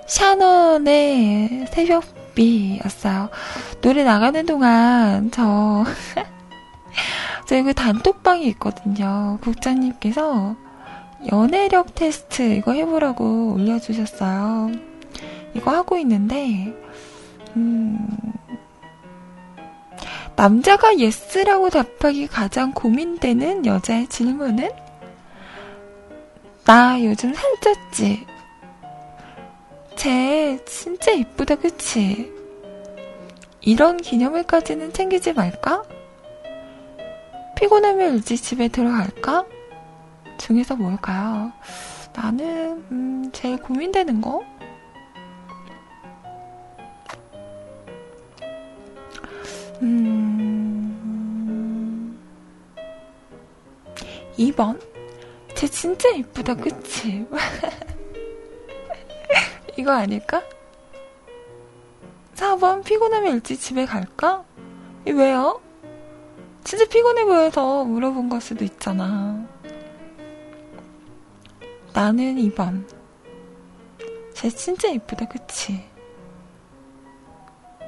샤넌의 0.05 1.65
새벽비였어요. 1.71 3.31
노래 3.81 4.03
나가는 4.03 4.45
동안 4.45 5.31
저, 5.31 5.83
저희 7.49 7.63
그 7.63 7.73
단톡방이 7.73 8.45
있거든요. 8.49 9.39
국장님께서 9.41 10.55
연애력 11.31 11.95
테스트 11.95 12.43
이거 12.43 12.73
해보라고 12.73 13.53
올려주셨어요. 13.53 14.69
이거 15.55 15.71
하고 15.71 15.97
있는데, 15.97 16.75
음, 17.55 17.97
남자가 20.39 20.97
yes라고 20.97 21.69
답하기 21.69 22.27
가장 22.27 22.71
고민되는 22.71 23.65
여자의 23.65 24.07
질문은? 24.07 24.69
나 26.63 27.03
요즘 27.03 27.33
살쪘지? 27.33 28.25
쟤 29.97 30.57
진짜 30.63 31.11
이쁘다, 31.11 31.55
그치? 31.55 32.31
이런 33.59 33.97
기념일까지는 33.97 34.93
챙기지 34.93 35.33
말까? 35.33 35.83
피곤하면 37.57 38.13
일찍 38.15 38.37
집에 38.37 38.69
들어갈까? 38.69 39.43
중에서 40.37 40.77
뭘까요? 40.77 41.51
나는, 42.15 42.85
음, 42.93 43.29
제일 43.33 43.57
고민되는 43.57 44.21
거? 44.21 44.45
음... 49.81 50.99
2번? 54.37 54.79
쟤 55.55 55.67
진짜 55.67 56.09
이쁘다, 56.09 56.55
그치? 56.55 57.25
이거 59.77 59.91
아닐까? 59.91 60.43
4번? 62.35 62.83
피곤하면 62.83 63.35
일찍 63.35 63.59
집에 63.59 63.85
갈까? 63.85 64.43
이 65.05 65.11
왜요? 65.11 65.61
진짜 66.63 66.85
피곤해 66.85 67.25
보여서 67.25 67.83
물어본 67.83 68.29
걸 68.29 68.41
수도 68.41 68.63
있잖아. 68.63 69.45
나는 71.93 72.35
2번. 72.35 72.85
쟤 74.33 74.49
진짜 74.49 74.87
이쁘다, 74.89 75.27
그치? 75.27 75.83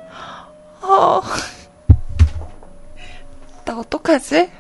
어... 0.82 1.22
나 3.72 3.80
어떡하지? 3.80 4.52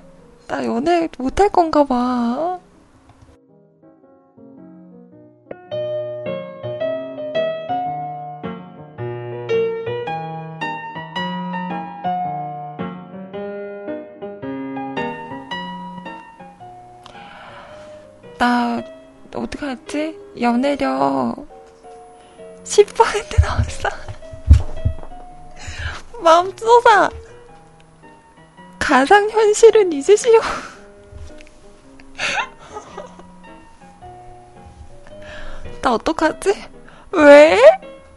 나 0.47 0.63
연애 0.65 1.09
못할 1.17 1.49
건가 1.49 1.83
봐. 1.83 2.57
나 18.37 18.81
어떡하지? 19.35 20.17
연애력 20.39 21.35
10% 22.63 23.41
나왔어. 23.41 23.89
마음 26.23 26.55
쏟아. 26.55 27.09
가상 28.91 29.29
현실은 29.29 29.93
잊으시오. 29.93 30.41
나 35.81 35.93
어떡하지? 35.93 36.53
왜? 37.13 37.57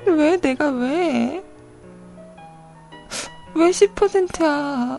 왜 0.05 0.37
내가 0.37 0.71
왜? 0.71 1.45
왜 3.55 3.71
10%야? 3.71 4.99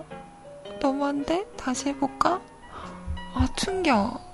너무한데? 0.82 1.46
다시 1.58 1.90
해볼까? 1.90 2.40
아, 3.34 3.46
충격. 3.58 4.25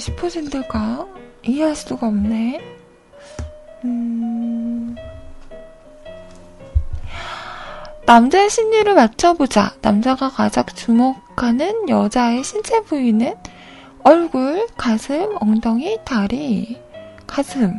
10%일까? 0.00 1.06
이해할 1.44 1.76
수가 1.76 2.08
없네. 2.08 2.60
음... 3.84 4.96
남자의 8.06 8.50
심리를 8.50 8.92
맞춰보자. 8.92 9.74
남자가 9.82 10.30
가장 10.30 10.64
주목하는 10.74 11.88
여자의 11.88 12.42
신체 12.42 12.82
부위는 12.82 13.34
얼굴, 14.02 14.66
가슴, 14.76 15.36
엉덩이, 15.38 15.98
다리, 16.04 16.80
가슴. 17.26 17.74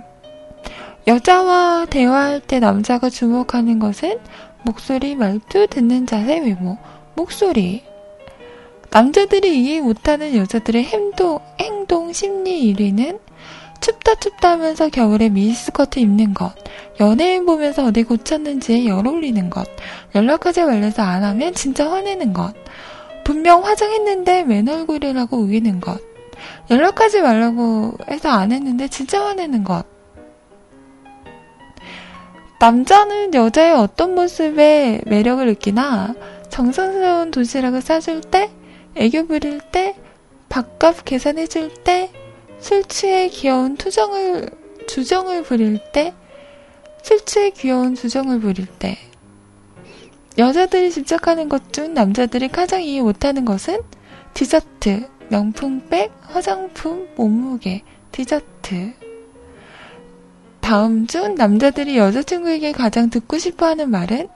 여자와 1.08 1.88
대화할 1.90 2.40
때 2.40 2.60
남자가 2.60 3.10
주목하는 3.10 3.80
것은 3.80 4.20
목소리, 4.64 5.16
말투, 5.16 5.68
듣는 5.68 6.06
자세, 6.06 6.40
외모, 6.40 6.78
목소리. 7.16 7.91
남자들이 8.92 9.58
이해 9.58 9.80
못하는 9.80 10.36
여자들의 10.36 10.84
행동, 10.84 11.40
행동 11.60 12.12
심리 12.12 12.74
1위는 12.74 13.20
춥다 13.80 14.16
춥다 14.16 14.52
하면서 14.52 14.90
겨울에 14.90 15.30
미니스커트 15.30 16.00
입는 16.00 16.34
것, 16.34 16.54
연예인 17.00 17.46
보면서 17.46 17.86
어디 17.86 18.04
고쳤는지에 18.04 18.86
열 18.86 19.08
올리는 19.08 19.50
것, 19.50 19.66
연락하지 20.14 20.64
말래서 20.64 21.02
안 21.04 21.24
하면 21.24 21.54
진짜 21.54 21.90
화내는 21.90 22.34
것, 22.34 22.54
분명 23.24 23.64
화장했는데 23.64 24.44
맨 24.44 24.68
얼굴이라고 24.68 25.38
우기는 25.38 25.80
것, 25.80 26.00
연락하지 26.70 27.22
말라고 27.22 27.94
해서 28.10 28.30
안 28.30 28.52
했는데 28.52 28.90
진짜 28.90 29.26
화내는 29.26 29.64
것. 29.64 29.86
남자는 32.60 33.34
여자의 33.34 33.74
어떤 33.74 34.14
모습에 34.14 35.02
매력을 35.06 35.44
느끼나 35.48 36.14
정성스러운 36.50 37.32
도시락을 37.32 37.82
싸줄 37.82 38.22
때, 38.22 38.52
애교 38.96 39.28
부릴 39.28 39.62
때, 39.72 39.96
밥값 40.50 41.06
계산해줄 41.06 41.74
때, 41.84 42.12
술 42.60 42.84
취해 42.84 43.30
귀여운 43.30 43.78
투정을, 43.78 44.50
주정을 44.88 45.44
부릴 45.44 45.80
때, 45.94 46.14
술 47.02 47.26
취해 47.26 47.50
귀여운 47.52 47.96
주정을 47.96 48.40
부릴 48.40 48.68
때, 48.68 48.98
여자들이 50.38 50.92
집착하는 50.92 51.50
것 51.50 51.72
중 51.72 51.94
남자들이 51.94 52.50
가장 52.50 52.82
이해 52.84 53.02
못하는 53.02 53.46
것은 53.46 53.82
디저트, 54.34 55.08
명품백, 55.30 56.12
화장품, 56.22 57.08
몸무게, 57.16 57.84
디저트. 58.12 58.94
다음 60.60 61.08
중 61.08 61.36
남자들이 61.36 61.98
여자친구에게 61.98 62.72
가장 62.74 63.10
듣고 63.10 63.38
싶어 63.38 63.66
하는 63.68 63.90
말은 63.90 64.28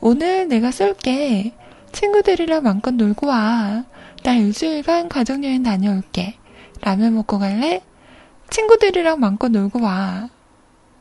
오늘 0.00 0.48
내가 0.48 0.70
쏠게. 0.70 1.52
친구들이랑 1.92 2.62
마음껏 2.62 2.92
놀고 2.92 3.26
와. 3.26 3.84
나 4.22 4.34
일주일간 4.34 5.08
가족여행 5.08 5.62
다녀올게. 5.62 6.38
라면 6.82 7.14
먹고 7.14 7.38
갈래? 7.38 7.82
친구들이랑 8.50 9.20
마음껏 9.20 9.48
놀고 9.48 9.80
와. 9.82 10.28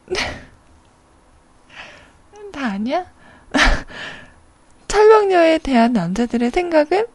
다 2.52 2.68
아니야? 2.68 3.06
촬영녀에 4.88 5.58
대한 5.60 5.94
남자들의 5.94 6.52
생각은 6.52 7.06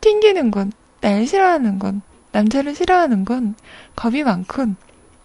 튕기는군. 0.00 0.72
날 1.00 1.26
싫어하는군. 1.26 2.02
남자를 2.32 2.74
싫어하는군. 2.74 3.54
겁이 3.96 4.22
많군. 4.22 4.76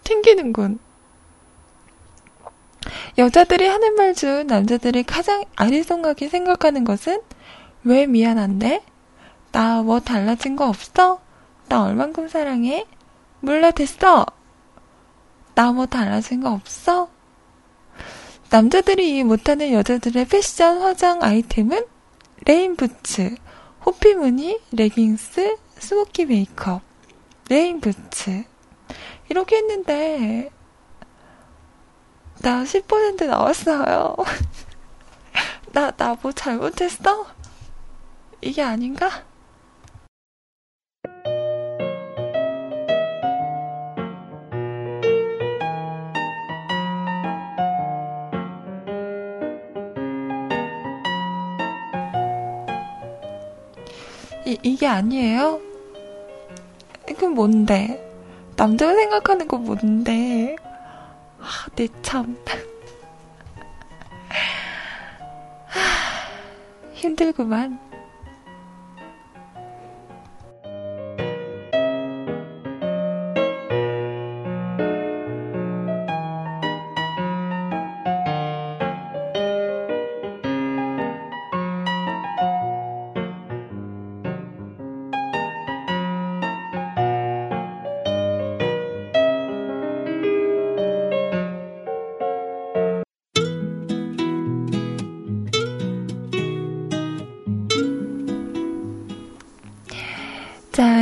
튕기는군. 0.04 0.78
여자들이 3.18 3.66
하는 3.66 3.94
말 3.94 4.14
중 4.14 4.46
남자들이 4.46 5.02
가장 5.04 5.44
아리송하게 5.56 6.28
생각하는 6.28 6.84
것은 6.84 7.20
왜 7.84 8.06
미안한데? 8.06 8.82
나 9.52 9.82
뭐 9.82 10.00
달라진 10.00 10.56
거 10.56 10.68
없어? 10.68 11.20
나 11.68 11.82
얼만큼 11.84 12.28
사랑해? 12.28 12.86
몰라 13.40 13.70
됐어. 13.70 14.26
나 15.54 15.72
뭐 15.72 15.86
달라진 15.86 16.40
거 16.42 16.50
없어? 16.52 17.08
남자들이 18.50 19.10
이해 19.14 19.24
못하는 19.24 19.72
여자들의 19.72 20.26
패션 20.26 20.80
화장 20.82 21.22
아이템은 21.22 21.84
rain 22.46 22.76
boots, 22.76 23.34
호피 23.84 24.14
무늬, 24.14 24.58
레깅스, 24.72 25.56
smoky 25.78 26.26
makeup, 26.26 26.82
rain 27.48 27.80
boots. 27.80 28.44
이렇게 29.28 29.56
했는데 29.56 30.50
나 32.42 32.62
10% 32.64 33.26
나왔어요. 33.26 34.16
나, 35.72 35.90
나 35.92 36.16
뭐 36.22 36.32
잘못했어? 36.32 37.26
이게 38.42 38.62
아닌가? 38.62 39.24
이, 54.46 54.58
이게 54.62 54.86
아니에요? 54.86 55.60
그럼 57.16 57.34
뭔데? 57.34 58.08
남자가 58.56 58.94
생각하는 58.94 59.48
거 59.48 59.58
뭔데? 59.58 60.56
아, 61.38 61.66
내 61.76 61.88
참. 62.02 62.36
힘들구만. 66.94 67.91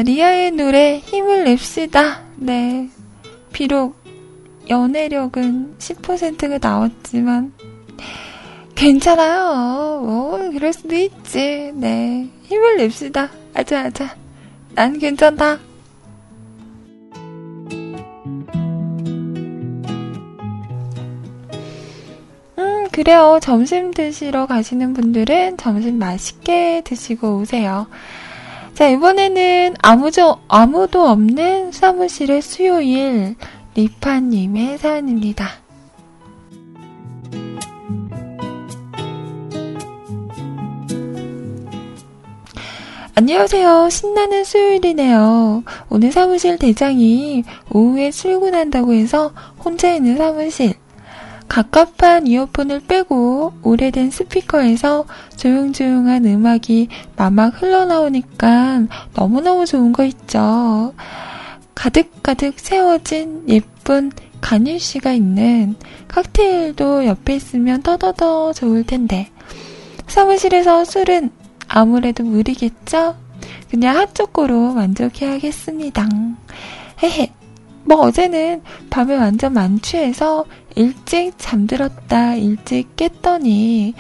자, 0.01 0.05
리아의 0.05 0.53
노래 0.53 0.97
힘을 0.97 1.45
냅시다. 1.45 2.23
네. 2.37 2.89
비록 3.53 3.97
연애력은 4.71 5.75
10%가 5.79 6.57
나왔지만 6.57 7.53
괜찮아요. 8.75 10.01
뭐 10.03 10.51
그럴 10.53 10.73
수도 10.73 10.95
있지. 10.95 11.73
네. 11.75 12.31
힘을 12.45 12.79
냅시다. 12.79 13.29
아자 13.53 13.81
아자. 13.81 14.17
난 14.75 14.99
괜찮다. 14.99 15.59
음, 22.57 22.89
그래요. 22.91 23.39
점심 23.43 23.91
드시러 23.91 24.47
가시는 24.47 24.95
분들은 24.95 25.59
점심 25.59 25.99
맛있게 25.99 26.81
드시고 26.87 27.41
오세요. 27.41 27.87
자, 28.81 28.89
이번에는 28.89 29.75
아무도, 29.83 30.39
아무도 30.49 31.03
없는 31.03 31.71
사무실의 31.71 32.41
수요일, 32.41 33.37
리파님의 33.75 34.79
사연입니다. 34.79 35.51
안녕하세요. 43.15 43.91
신나는 43.91 44.45
수요일이네요. 44.45 45.63
오늘 45.91 46.11
사무실 46.11 46.57
대장이 46.57 47.45
오후에 47.71 48.11
출근한다고 48.11 48.95
해서 48.95 49.31
혼자 49.63 49.93
있는 49.93 50.17
사무실. 50.17 50.73
갑갑한 51.51 52.29
이어폰을 52.29 52.79
빼고 52.87 53.55
오래된 53.65 54.13
스피커에서 54.13 55.05
조용조용한 55.37 56.25
음악이 56.25 56.87
마막 57.17 57.61
흘러나오니까 57.61 58.87
너무너무 59.15 59.67
좋은 59.67 59.93
거 59.93 60.05
있죠. 60.05 60.95
가득가득 61.75 62.61
세워진 62.61 63.49
예쁜 63.49 64.13
간일씨가 64.41 65.13
있는 65.13 65.75
칵테일도 66.07 67.07
옆에 67.07 67.35
있으면 67.35 67.83
더더더 67.83 68.53
좋을 68.53 68.85
텐데. 68.85 69.29
사무실에서 70.07 70.85
술은 70.85 71.31
아무래도 71.67 72.23
무리겠죠? 72.23 73.17
그냥 73.69 73.97
한쪽으로 73.97 74.73
만족해야겠습니다. 74.75 76.09
헤헤. 77.03 77.40
뭐 77.85 77.99
어제는 78.03 78.63
밤에 78.91 79.17
완전 79.17 79.53
만취해서 79.53 80.45
일찍 80.77 81.33
잠들었다 81.39 82.35
일찍 82.35 82.95
깼더니 82.97 83.95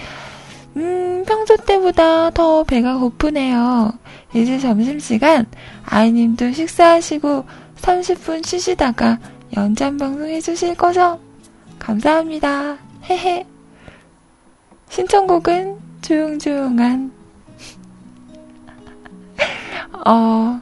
음 0.77 1.25
평소 1.27 1.57
때보다 1.57 2.31
더 2.31 2.63
배가 2.65 2.97
고프네요. 2.99 3.93
이제 4.35 4.59
점심시간 4.59 5.47
아이님도 5.85 6.53
식사하시고 6.53 7.45
30분 7.77 8.47
쉬시다가 8.47 9.19
연장 9.57 9.97
방송 9.97 10.29
해주실 10.29 10.77
거죠? 10.77 11.19
감사합니다. 11.79 12.79
헤헤. 13.05 13.47
신청곡은 14.89 15.79
조용조용한 16.03 17.13
어 20.07 20.61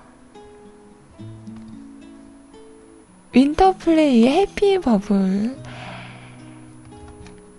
윈터플레이의 3.39 4.33
Happy 4.33 4.81
Bubble 4.81 5.57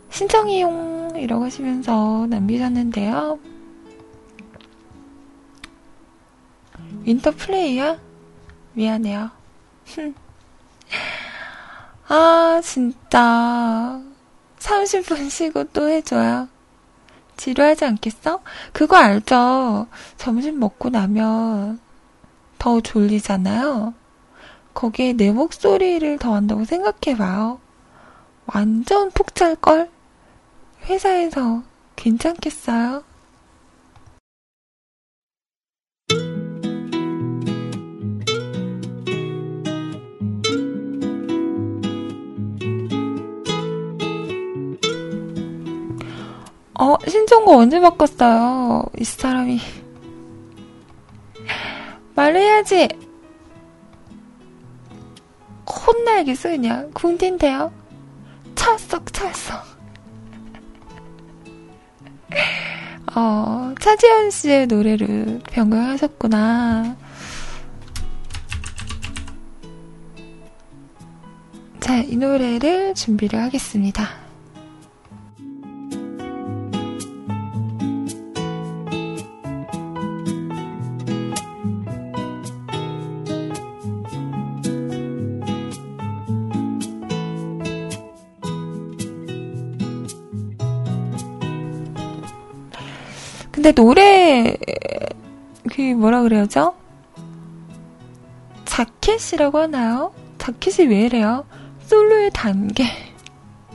신청이용 0.09 1.13
이라고 1.15 1.45
하시면서 1.45 2.27
남기셨는데요. 2.29 3.39
윈터 7.03 7.31
플레이야? 7.31 7.97
미안해요. 8.73 9.31
아, 12.09 12.59
진짜. 12.61 14.01
30분 14.57 15.29
쉬고 15.29 15.63
또 15.71 15.87
해줘요. 15.87 16.49
지루하지 17.37 17.85
않겠어? 17.85 18.41
그거 18.73 18.97
알죠? 18.97 19.87
점심 20.17 20.59
먹고 20.59 20.89
나면 20.89 21.79
더 22.57 22.81
졸리잖아요? 22.81 23.93
거기에 24.73 25.13
내 25.13 25.31
목소리를 25.31 26.17
더한다고 26.17 26.65
생각해봐요. 26.65 27.59
완전 28.45 29.11
푹 29.11 29.35
찰걸? 29.35 29.89
회사에서 30.85 31.63
괜찮겠어요? 31.95 33.03
어, 46.81 46.95
신청곡 47.05 47.59
언제 47.59 47.79
바꿨어요? 47.81 48.85
이 48.97 49.03
사람이. 49.03 49.59
말해야지! 52.15 53.08
혼나야겠어, 55.69 56.49
그냥. 56.49 56.91
궁딘데요? 56.93 57.71
찰썩, 58.55 59.13
찰썩. 59.13 59.63
어, 63.15 63.73
차지현 63.79 64.31
씨의 64.31 64.67
노래를 64.67 65.41
변경하셨구나. 65.51 66.95
자, 71.79 71.97
이 72.03 72.15
노래를 72.15 72.93
준비를 72.93 73.41
하겠습니다. 73.41 74.18
근데 93.59 93.73
노래 93.73 94.55
그 95.69 95.81
뭐라 95.81 96.21
그래야죠? 96.21 96.75
자켓이라고 98.63 99.57
하나요? 99.57 100.13
자켓이 100.37 100.87
왜 100.87 101.01
이래요? 101.01 101.45
솔로의 101.81 102.31
단계. 102.33 102.85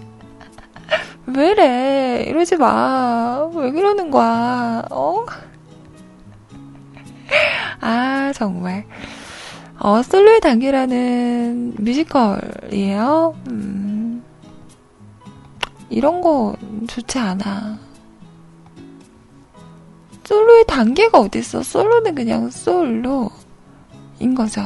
왜 1.36 1.50
이래? 1.50 2.24
이러지 2.26 2.56
마. 2.56 3.46
왜 3.54 3.72
그러는 3.72 4.10
거야? 4.10 4.84
어? 4.90 5.26
아, 7.82 8.32
정말. 8.34 8.86
어, 9.80 10.02
솔로의 10.02 10.40
단계라는 10.40 11.74
뮤지컬이에요. 11.78 13.34
음, 13.50 14.24
이런 15.90 16.22
거 16.22 16.56
좋지 16.86 17.18
않아. 17.18 17.83
솔로의 20.54 20.64
단계가 20.66 21.18
어딨어? 21.18 21.62
솔로는 21.62 22.14
그냥 22.14 22.50
솔로인 22.50 23.30
거죠. 24.36 24.62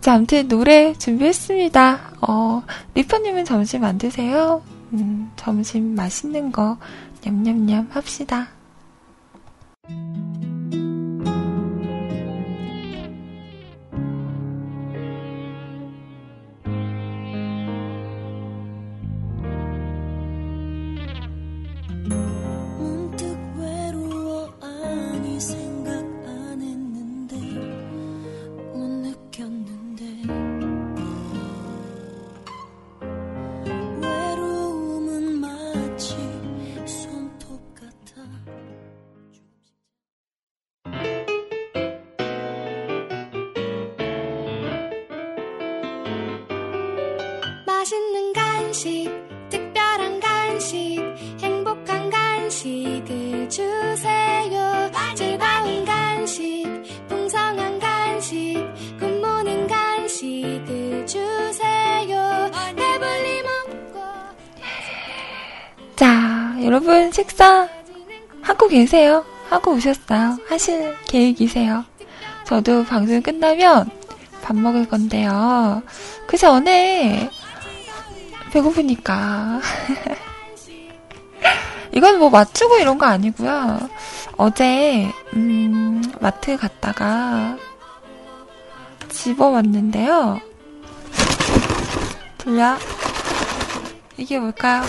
자, 0.00 0.14
아무튼 0.14 0.48
노래 0.48 0.94
준비했습니다. 0.94 2.12
어, 2.22 2.62
리퍼님은 2.94 3.44
점심 3.44 3.84
안 3.84 3.98
드세요? 3.98 4.62
음, 4.94 5.30
점심 5.36 5.94
맛있는 5.94 6.52
거 6.52 6.78
냠냠냠 7.22 7.88
합시다. 7.90 8.48
계세요? 68.70 69.24
하고 69.48 69.72
오셨어요? 69.72 70.38
하실 70.48 70.96
계획이세요? 71.06 71.84
저도 72.44 72.84
방송 72.84 73.20
끝나면 73.20 73.90
밥 74.42 74.56
먹을 74.56 74.88
건데요. 74.88 75.82
그 76.26 76.36
전에 76.36 77.28
배고프니까 78.52 79.60
이건 81.92 82.20
뭐 82.20 82.30
맞추고 82.30 82.78
이런 82.78 82.96
거 82.96 83.06
아니고요. 83.06 83.90
어제 84.36 85.10
음, 85.34 86.00
마트 86.20 86.56
갔다가 86.56 87.56
집어왔는데요. 89.08 90.40
돌려 92.38 92.78
이게 94.16 94.38
뭘까요? 94.38 94.82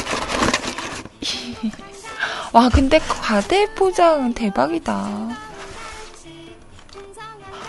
와, 2.54 2.68
근데 2.68 3.00
과대 3.00 3.66
포장 3.76 4.34
대박이다. 4.34 5.30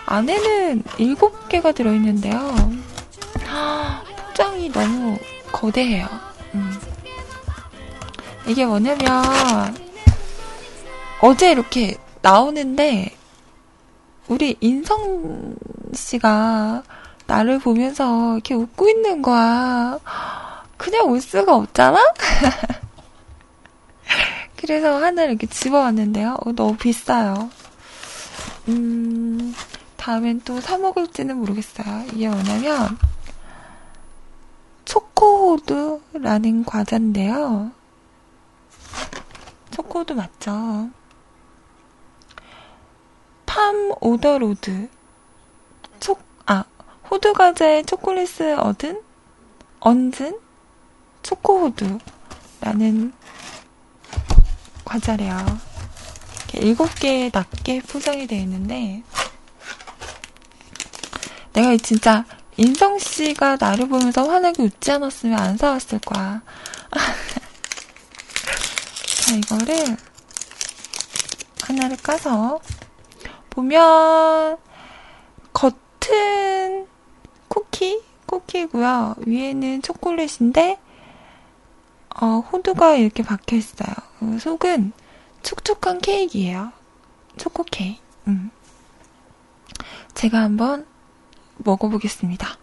안에는 0.06 0.82
7개가 0.82 1.72
들어있는데요. 1.72 2.54
포장이 4.26 4.72
너무 4.72 5.16
거대해요. 5.52 6.08
음. 6.54 6.80
이게 8.48 8.66
뭐냐면, 8.66 9.22
어제 11.20 11.52
이렇게 11.52 11.96
나오는데, 12.20 13.16
우리 14.26 14.56
인성 14.60 15.54
씨가 15.94 16.82
나를 17.28 17.60
보면서 17.60 18.34
이렇게 18.34 18.54
웃고 18.54 18.88
있는 18.88 19.22
거야. 19.22 20.00
그냥 20.76 21.06
울 21.08 21.20
수가 21.20 21.54
없잖아? 21.54 22.00
그래서 24.62 24.94
하나를 24.94 25.30
이렇게 25.30 25.48
집어왔는데요. 25.48 26.36
어, 26.40 26.52
너무 26.52 26.76
비싸요. 26.76 27.50
음, 28.68 29.52
다음엔 29.96 30.42
또 30.44 30.60
사먹을지는 30.60 31.36
모르겠어요. 31.36 32.04
이게 32.12 32.28
뭐냐면, 32.28 32.96
초코호두라는 34.84 36.64
과자인데요. 36.64 37.72
초코호두 39.72 40.14
맞죠? 40.14 40.90
Farm 43.44 43.92
on 44.00 44.18
the 44.18 44.44
Road. 44.44 44.88
초, 45.98 46.16
아, 46.46 46.62
호두 47.10 47.32
과자에 47.32 47.82
초콜릿을 47.82 48.60
얻은, 48.60 49.02
얹은 49.80 50.38
초코호두라는 51.24 53.12
과자래요. 54.92 55.58
일곱 56.56 56.94
개 56.96 57.30
낱개 57.32 57.80
포장이 57.80 58.26
되어 58.26 58.40
있는데, 58.40 59.02
내가 61.54 61.74
진짜 61.78 62.26
인성 62.58 62.98
씨가 62.98 63.56
나를 63.58 63.88
보면서 63.88 64.28
환하게 64.28 64.64
웃지 64.64 64.92
않았으면 64.92 65.38
안 65.38 65.56
사왔을 65.56 65.98
거야. 66.00 66.42
자, 69.24 69.34
이거를 69.34 69.96
하나를 71.62 71.96
까서 71.96 72.60
보면 73.48 74.58
겉은 75.54 76.86
쿠키 77.48 78.02
쿠키고요. 78.26 79.14
위에는 79.26 79.80
초콜릿인데 79.80 80.78
어, 82.20 82.26
호두가 82.52 82.96
이렇게 82.96 83.22
박혀 83.22 83.56
있어요. 83.56 84.11
그 84.22 84.38
속은 84.38 84.92
촉촉한 85.42 85.98
케이크예요. 85.98 86.70
초코 87.36 87.64
케이크. 87.64 88.00
음. 88.28 88.52
제가 90.14 90.38
한번 90.42 90.86
먹어보겠습니다. 91.56 92.56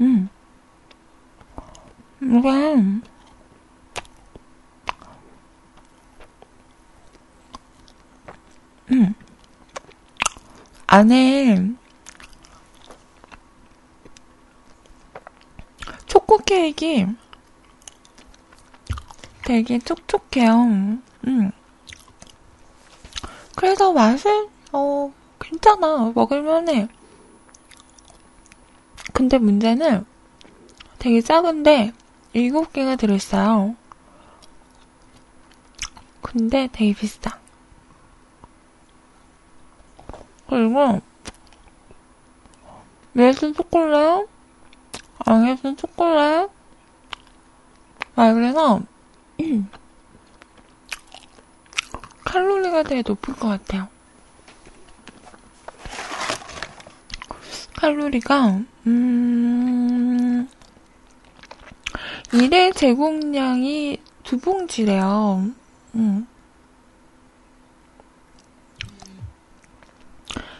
음. 0.00 0.28
이게, 2.20 2.74
음. 8.90 9.14
안에 10.88 11.76
초코 16.16 16.38
케이크 16.38 17.14
되게 19.44 19.78
촉촉해요. 19.78 20.62
음. 21.26 21.52
그래서 23.54 23.92
맛은 23.92 24.48
어 24.72 25.12
괜찮아 25.38 26.12
먹을만해. 26.14 26.88
근데 29.12 29.36
문제는 29.36 30.06
되게 30.98 31.20
작은데 31.20 31.92
7개가 32.34 32.98
들어있어요. 32.98 33.76
근데 36.22 36.66
되게 36.72 36.94
비싸. 36.94 37.38
그리고 40.48 41.02
얘는 43.18 43.52
초콜릿, 43.52 44.28
안에는 45.18 45.76
초콜릿. 45.76 46.50
아 48.16 48.32
그래서 48.32 48.80
칼로리가 52.24 52.82
되게 52.82 53.02
높을 53.06 53.34
것 53.34 53.48
같아요. 53.48 53.88
칼로리가 57.76 58.60
음 58.86 60.48
일회 62.32 62.72
제공량이 62.72 64.00
두 64.24 64.38
봉지래요. 64.38 65.50
음. 65.94 66.26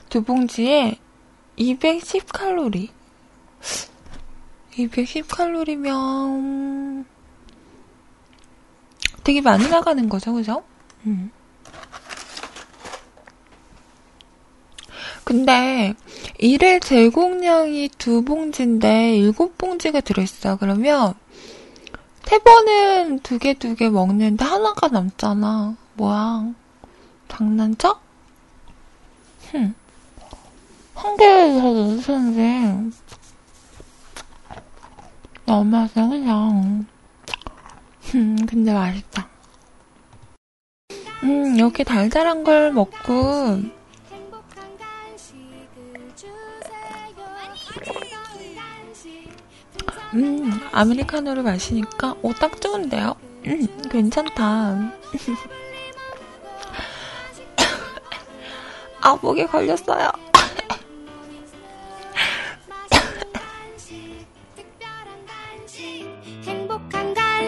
두 0.08 0.22
봉지에 0.22 0.98
210칼로리. 1.58 2.90
210 4.76 5.26
칼로리면 5.28 7.04
되게 9.24 9.40
많이 9.40 9.68
나가는 9.68 10.08
거죠, 10.08 10.32
그죠? 10.34 10.62
음. 11.06 11.30
근데 15.24 15.94
일회 16.38 16.78
제공량이 16.78 17.90
두 17.98 18.22
봉지인데 18.22 19.16
일곱 19.16 19.58
봉지가 19.58 20.00
들어있어. 20.00 20.56
그러면 20.56 21.14
세 22.24 22.38
번은 22.38 23.20
두 23.20 23.38
개 23.38 23.54
두 23.54 23.74
개 23.74 23.88
먹는데 23.88 24.44
하나가 24.44 24.88
남잖아. 24.88 25.76
뭐야? 25.94 26.52
장난쳐? 27.28 27.98
흠. 29.50 29.74
한 30.94 31.16
개를 31.16 31.60
더 31.60 31.72
넣으셨는데 31.72 32.96
너무하다 35.46 36.08
그냥. 36.08 36.86
음, 38.14 38.36
근데 38.46 38.72
맛있다. 38.72 39.28
음, 41.22 41.54
이렇게 41.54 41.84
달달한 41.84 42.42
걸 42.42 42.72
먹고. 42.72 43.60
음, 50.14 50.60
아메리카노를 50.72 51.42
마시니까, 51.42 52.16
오, 52.22 52.32
딱 52.32 52.60
좋은데요? 52.60 53.14
음, 53.46 53.66
괜찮다. 53.88 54.92
아, 59.00 59.18
목에 59.22 59.46
걸렸어요. 59.46 60.10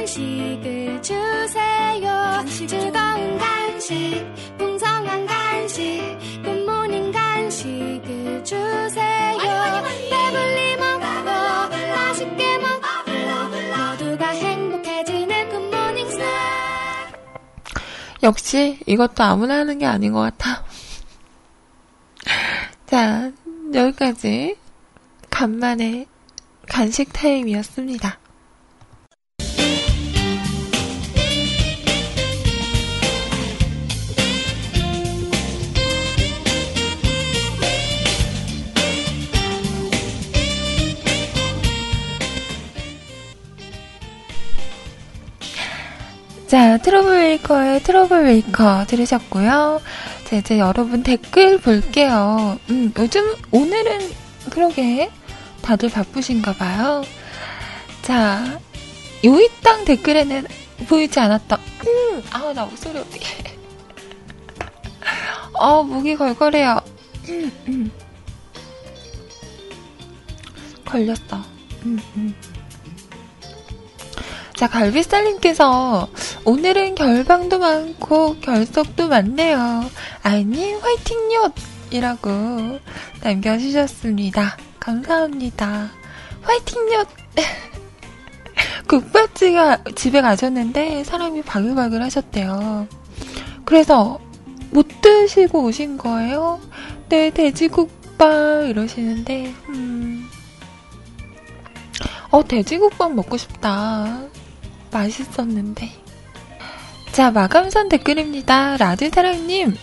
간식을 0.09 1.03
주세요. 1.03 2.45
즐거운 2.67 3.39
간식, 3.39 4.25
풍성한 4.57 5.27
간식, 5.27 6.19
굿모닝 6.43 7.13
간식을 7.13 8.43
주세요. 8.43 9.39
배불리 10.09 10.77
먹고 10.77 11.75
맛있게 11.95 12.59
먹고 12.59 12.89
모두가 13.77 14.29
행복해지는 14.31 15.49
굿모닝 15.51 16.11
스낵. 16.11 16.27
역시, 18.23 18.79
이것도 18.87 19.23
아무나 19.23 19.59
하는 19.59 19.79
게 19.79 19.85
아닌 19.85 20.15
것 20.15 20.21
같아. 20.21 20.65
자, 22.87 23.31
여기까지 23.75 24.57
간만에 25.29 26.07
간식 26.67 27.13
타임이었습니다. 27.13 28.19
자, 46.49 46.79
트러블 46.79 47.19
메이커의 47.19 47.83
트러블 47.83 48.25
메이커 48.25 48.87
들으셨고요. 48.87 49.83
자, 50.25 50.37
이제 50.37 50.59
여러분 50.59 51.03
댓글 51.03 51.59
볼게요. 51.61 52.59
음, 52.71 52.91
요즘, 52.99 53.35
오늘은, 53.51 54.11
그러게, 54.49 55.11
다들 55.61 55.91
바쁘신가 55.91 56.55
봐요. 56.55 57.05
자, 58.01 58.59
요이 59.27 59.51
땅 59.63 59.85
댓글에는 59.85 60.47
보이지 60.89 61.21
않았다. 61.21 61.59
음, 61.87 62.23
아우, 62.31 62.55
나 62.55 62.65
목소리 62.65 62.99
어떻게. 62.99 63.27
어, 65.53 65.83
목이 65.83 66.17
걸걸해요. 66.17 66.81
음, 67.29 67.53
음. 67.69 67.91
걸렸어. 70.87 71.45
음, 71.85 72.01
음. 72.17 72.35
자, 74.59 74.67
갈비살님께서 74.67 76.09
오늘은 76.45 76.97
결방도 76.97 77.61
많고 77.61 78.41
결석도 78.41 79.07
많네요. 79.07 79.85
아이님 80.25 80.81
화이팅요! 80.81 81.53
이라고 81.93 82.81
남겨주셨습니다. 83.23 84.57
감사합니다. 84.81 85.91
화이팅요! 86.43 87.05
국밥지가 88.89 89.85
집에 89.95 90.21
가셨는데 90.23 91.05
사람이 91.05 91.43
바글바글 91.43 92.03
하셨대요. 92.03 92.89
그래서 93.65 94.19
못 94.73 94.89
드시고 95.01 95.63
오신 95.67 95.99
거예요? 95.99 96.61
네, 97.09 97.31
돼지국밥 97.31 98.65
이러시는데, 98.67 99.55
음. 99.69 100.29
어, 102.33 102.43
돼지국밥 102.43 103.13
먹고 103.15 103.37
싶다. 103.37 104.21
맛있었는데. 104.91 105.91
자, 107.13 107.31
마감선 107.31 107.89
댓글입니다. 107.89 108.77
라드사랑님, 108.77 109.77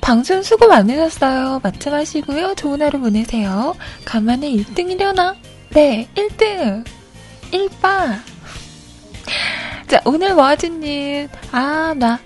방송 0.00 0.42
수고 0.42 0.68
많으셨어요. 0.68 1.60
마침 1.62 1.92
하시고요. 1.92 2.54
좋은 2.54 2.82
하루 2.82 3.00
보내세요. 3.00 3.74
간만에 4.04 4.50
1등이려나? 4.50 5.36
네, 5.70 6.08
1등! 6.14 6.84
1바! 7.50 8.20
자, 9.86 10.00
오늘 10.04 10.34
모아주님, 10.34 11.28
아, 11.52 11.94
나 11.96 12.18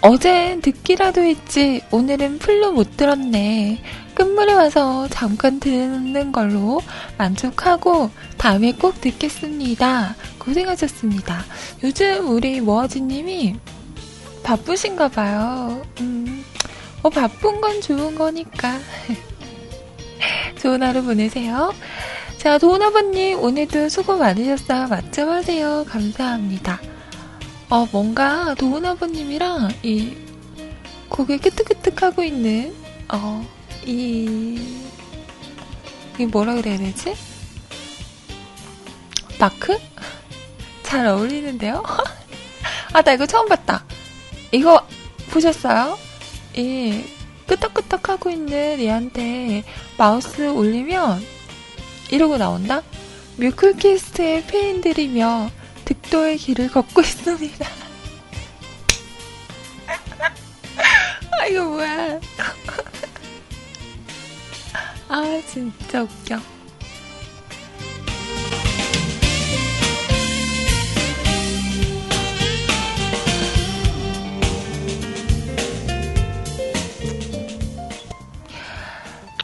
어젠 0.00 0.60
듣기라도 0.60 1.22
했지 1.22 1.80
오늘은 1.90 2.38
풀로 2.38 2.72
못 2.72 2.96
들었네. 2.96 3.82
끝물에 4.18 4.52
와서 4.52 5.06
잠깐 5.10 5.60
듣는 5.60 6.32
걸로 6.32 6.80
만족하고 7.16 8.10
다음에 8.36 8.72
꼭 8.72 9.00
듣겠습니다. 9.00 10.16
고생하셨습니다. 10.40 11.44
요즘 11.84 12.28
우리 12.28 12.60
모아지님이 12.60 13.54
바쁘신가 14.42 15.06
봐요. 15.06 15.80
음, 16.00 16.44
뭐 17.00 17.12
바쁜 17.12 17.60
건 17.60 17.80
좋은 17.80 18.16
거니까. 18.16 18.80
좋은 20.58 20.82
하루 20.82 21.04
보내세요. 21.04 21.72
자, 22.38 22.58
도훈아버님, 22.58 23.38
오늘도 23.40 23.88
수고 23.88 24.16
많으셨어요. 24.16 24.88
맞점하세요. 24.88 25.84
감사합니다. 25.88 26.80
어, 27.70 27.86
뭔가 27.92 28.56
도훈아버님이랑 28.56 29.68
이 29.84 30.16
고개 31.08 31.36
끄덕끄덕하고 31.36 32.24
있는, 32.24 32.74
어, 33.12 33.57
이, 33.88 34.60
이게 36.14 36.26
뭐라 36.26 36.54
그래야 36.56 36.76
되지? 36.76 37.16
마크? 39.40 39.78
잘 40.82 41.06
어울리는데요? 41.06 41.82
아, 42.92 43.00
나 43.00 43.12
이거 43.14 43.24
처음 43.24 43.48
봤다. 43.48 43.86
이거 44.52 44.86
보셨어요? 45.30 45.98
이 46.54 47.02
끄덕끄덕 47.46 48.10
하고 48.10 48.28
있는 48.28 48.78
얘한테 48.78 49.64
마우스 49.96 50.50
올리면 50.50 51.24
이러고 52.10 52.36
나온다? 52.36 52.82
뮤클캐스트의 53.38 54.44
페인들이며 54.48 55.50
득도의 55.86 56.36
길을 56.36 56.70
걷고 56.72 57.00
있습니다. 57.00 57.66
아, 61.40 61.46
이거 61.46 61.64
뭐야. 61.64 62.20
아, 65.08 65.42
진짜 65.46 66.02
웃겨. 66.02 66.38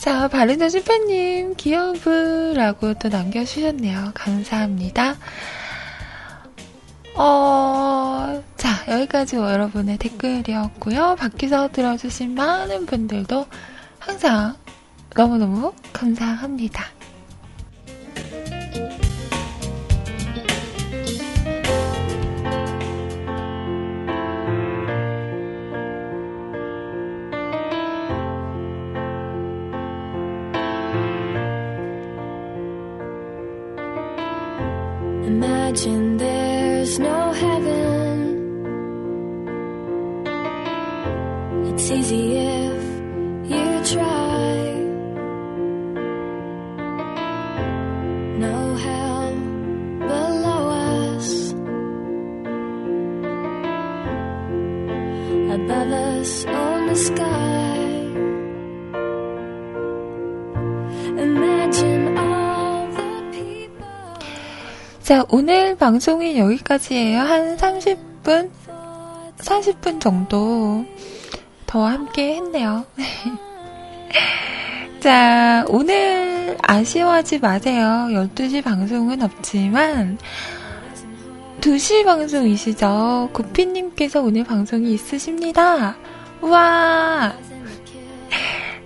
자, 0.00 0.28
바르는 0.28 0.68
실패님, 0.68 1.54
기여브라고 1.56 2.94
또 2.94 3.08
남겨주셨네요. 3.08 4.10
감사합니다. 4.12 5.16
어, 7.16 8.42
자, 8.58 8.68
여기까지 8.86 9.36
여러분의 9.36 9.96
댓글이었고요. 9.96 11.16
밖에서 11.18 11.70
들어주신 11.72 12.34
많은 12.34 12.84
분들도 12.84 13.46
항상 13.98 14.56
너무너무 15.16 15.72
감사합니다. 15.92 16.84
자, 65.14 65.24
오늘 65.28 65.76
방송이 65.76 66.40
여기까지예요. 66.40 67.20
한 67.20 67.56
30분? 67.56 68.50
40분 69.38 70.00
정도 70.00 70.84
더 71.66 71.86
함께 71.86 72.34
했네요. 72.34 72.84
자, 74.98 75.64
오늘 75.68 76.58
아쉬워하지 76.60 77.38
마세요. 77.38 78.08
12시 78.10 78.64
방송은 78.64 79.22
없지만, 79.22 80.18
2시 81.60 82.04
방송이시죠? 82.04 83.30
구피님께서 83.32 84.20
오늘 84.20 84.42
방송이 84.42 84.92
있으십니다. 84.94 85.94
우와! 86.40 87.36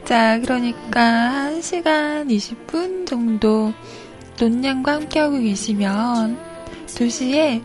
자, 0.04 0.38
그러니까 0.40 1.52
1시간 1.54 2.28
20분 2.28 3.06
정도 3.06 3.72
논양과 4.38 4.92
함께하고 4.92 5.38
계시면 5.38 6.38
2시에 6.86 7.62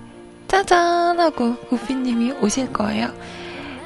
짜잔 0.47 1.19
하고 1.19 1.55
구피님이 1.69 2.33
오실 2.41 2.71
거예요. 2.73 3.13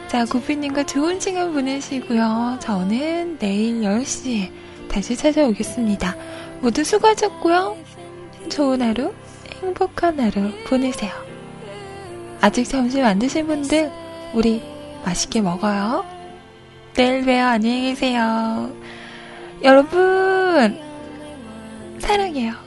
자, 0.07 0.25
구피님과 0.25 0.85
좋은 0.85 1.19
시간 1.19 1.53
보내시고요. 1.53 2.59
저는 2.61 3.37
내일 3.39 3.81
10시에 3.81 4.51
다시 4.89 5.15
찾아오겠습니다. 5.15 6.15
모두 6.61 6.83
수고하셨고요. 6.83 7.77
좋은 8.49 8.81
하루, 8.81 9.13
행복한 9.61 10.19
하루 10.19 10.51
보내세요. 10.65 11.11
아직 12.39 12.63
점심 12.65 13.03
안 13.03 13.19
드신 13.19 13.47
분들, 13.47 13.91
우리 14.33 14.61
맛있게 15.03 15.41
먹어요. 15.41 16.05
내일 16.93 17.25
봬요. 17.25 17.45
안녕히 17.45 17.89
계세요. 17.89 18.71
여러분, 19.63 20.79
사랑해요. 21.99 22.66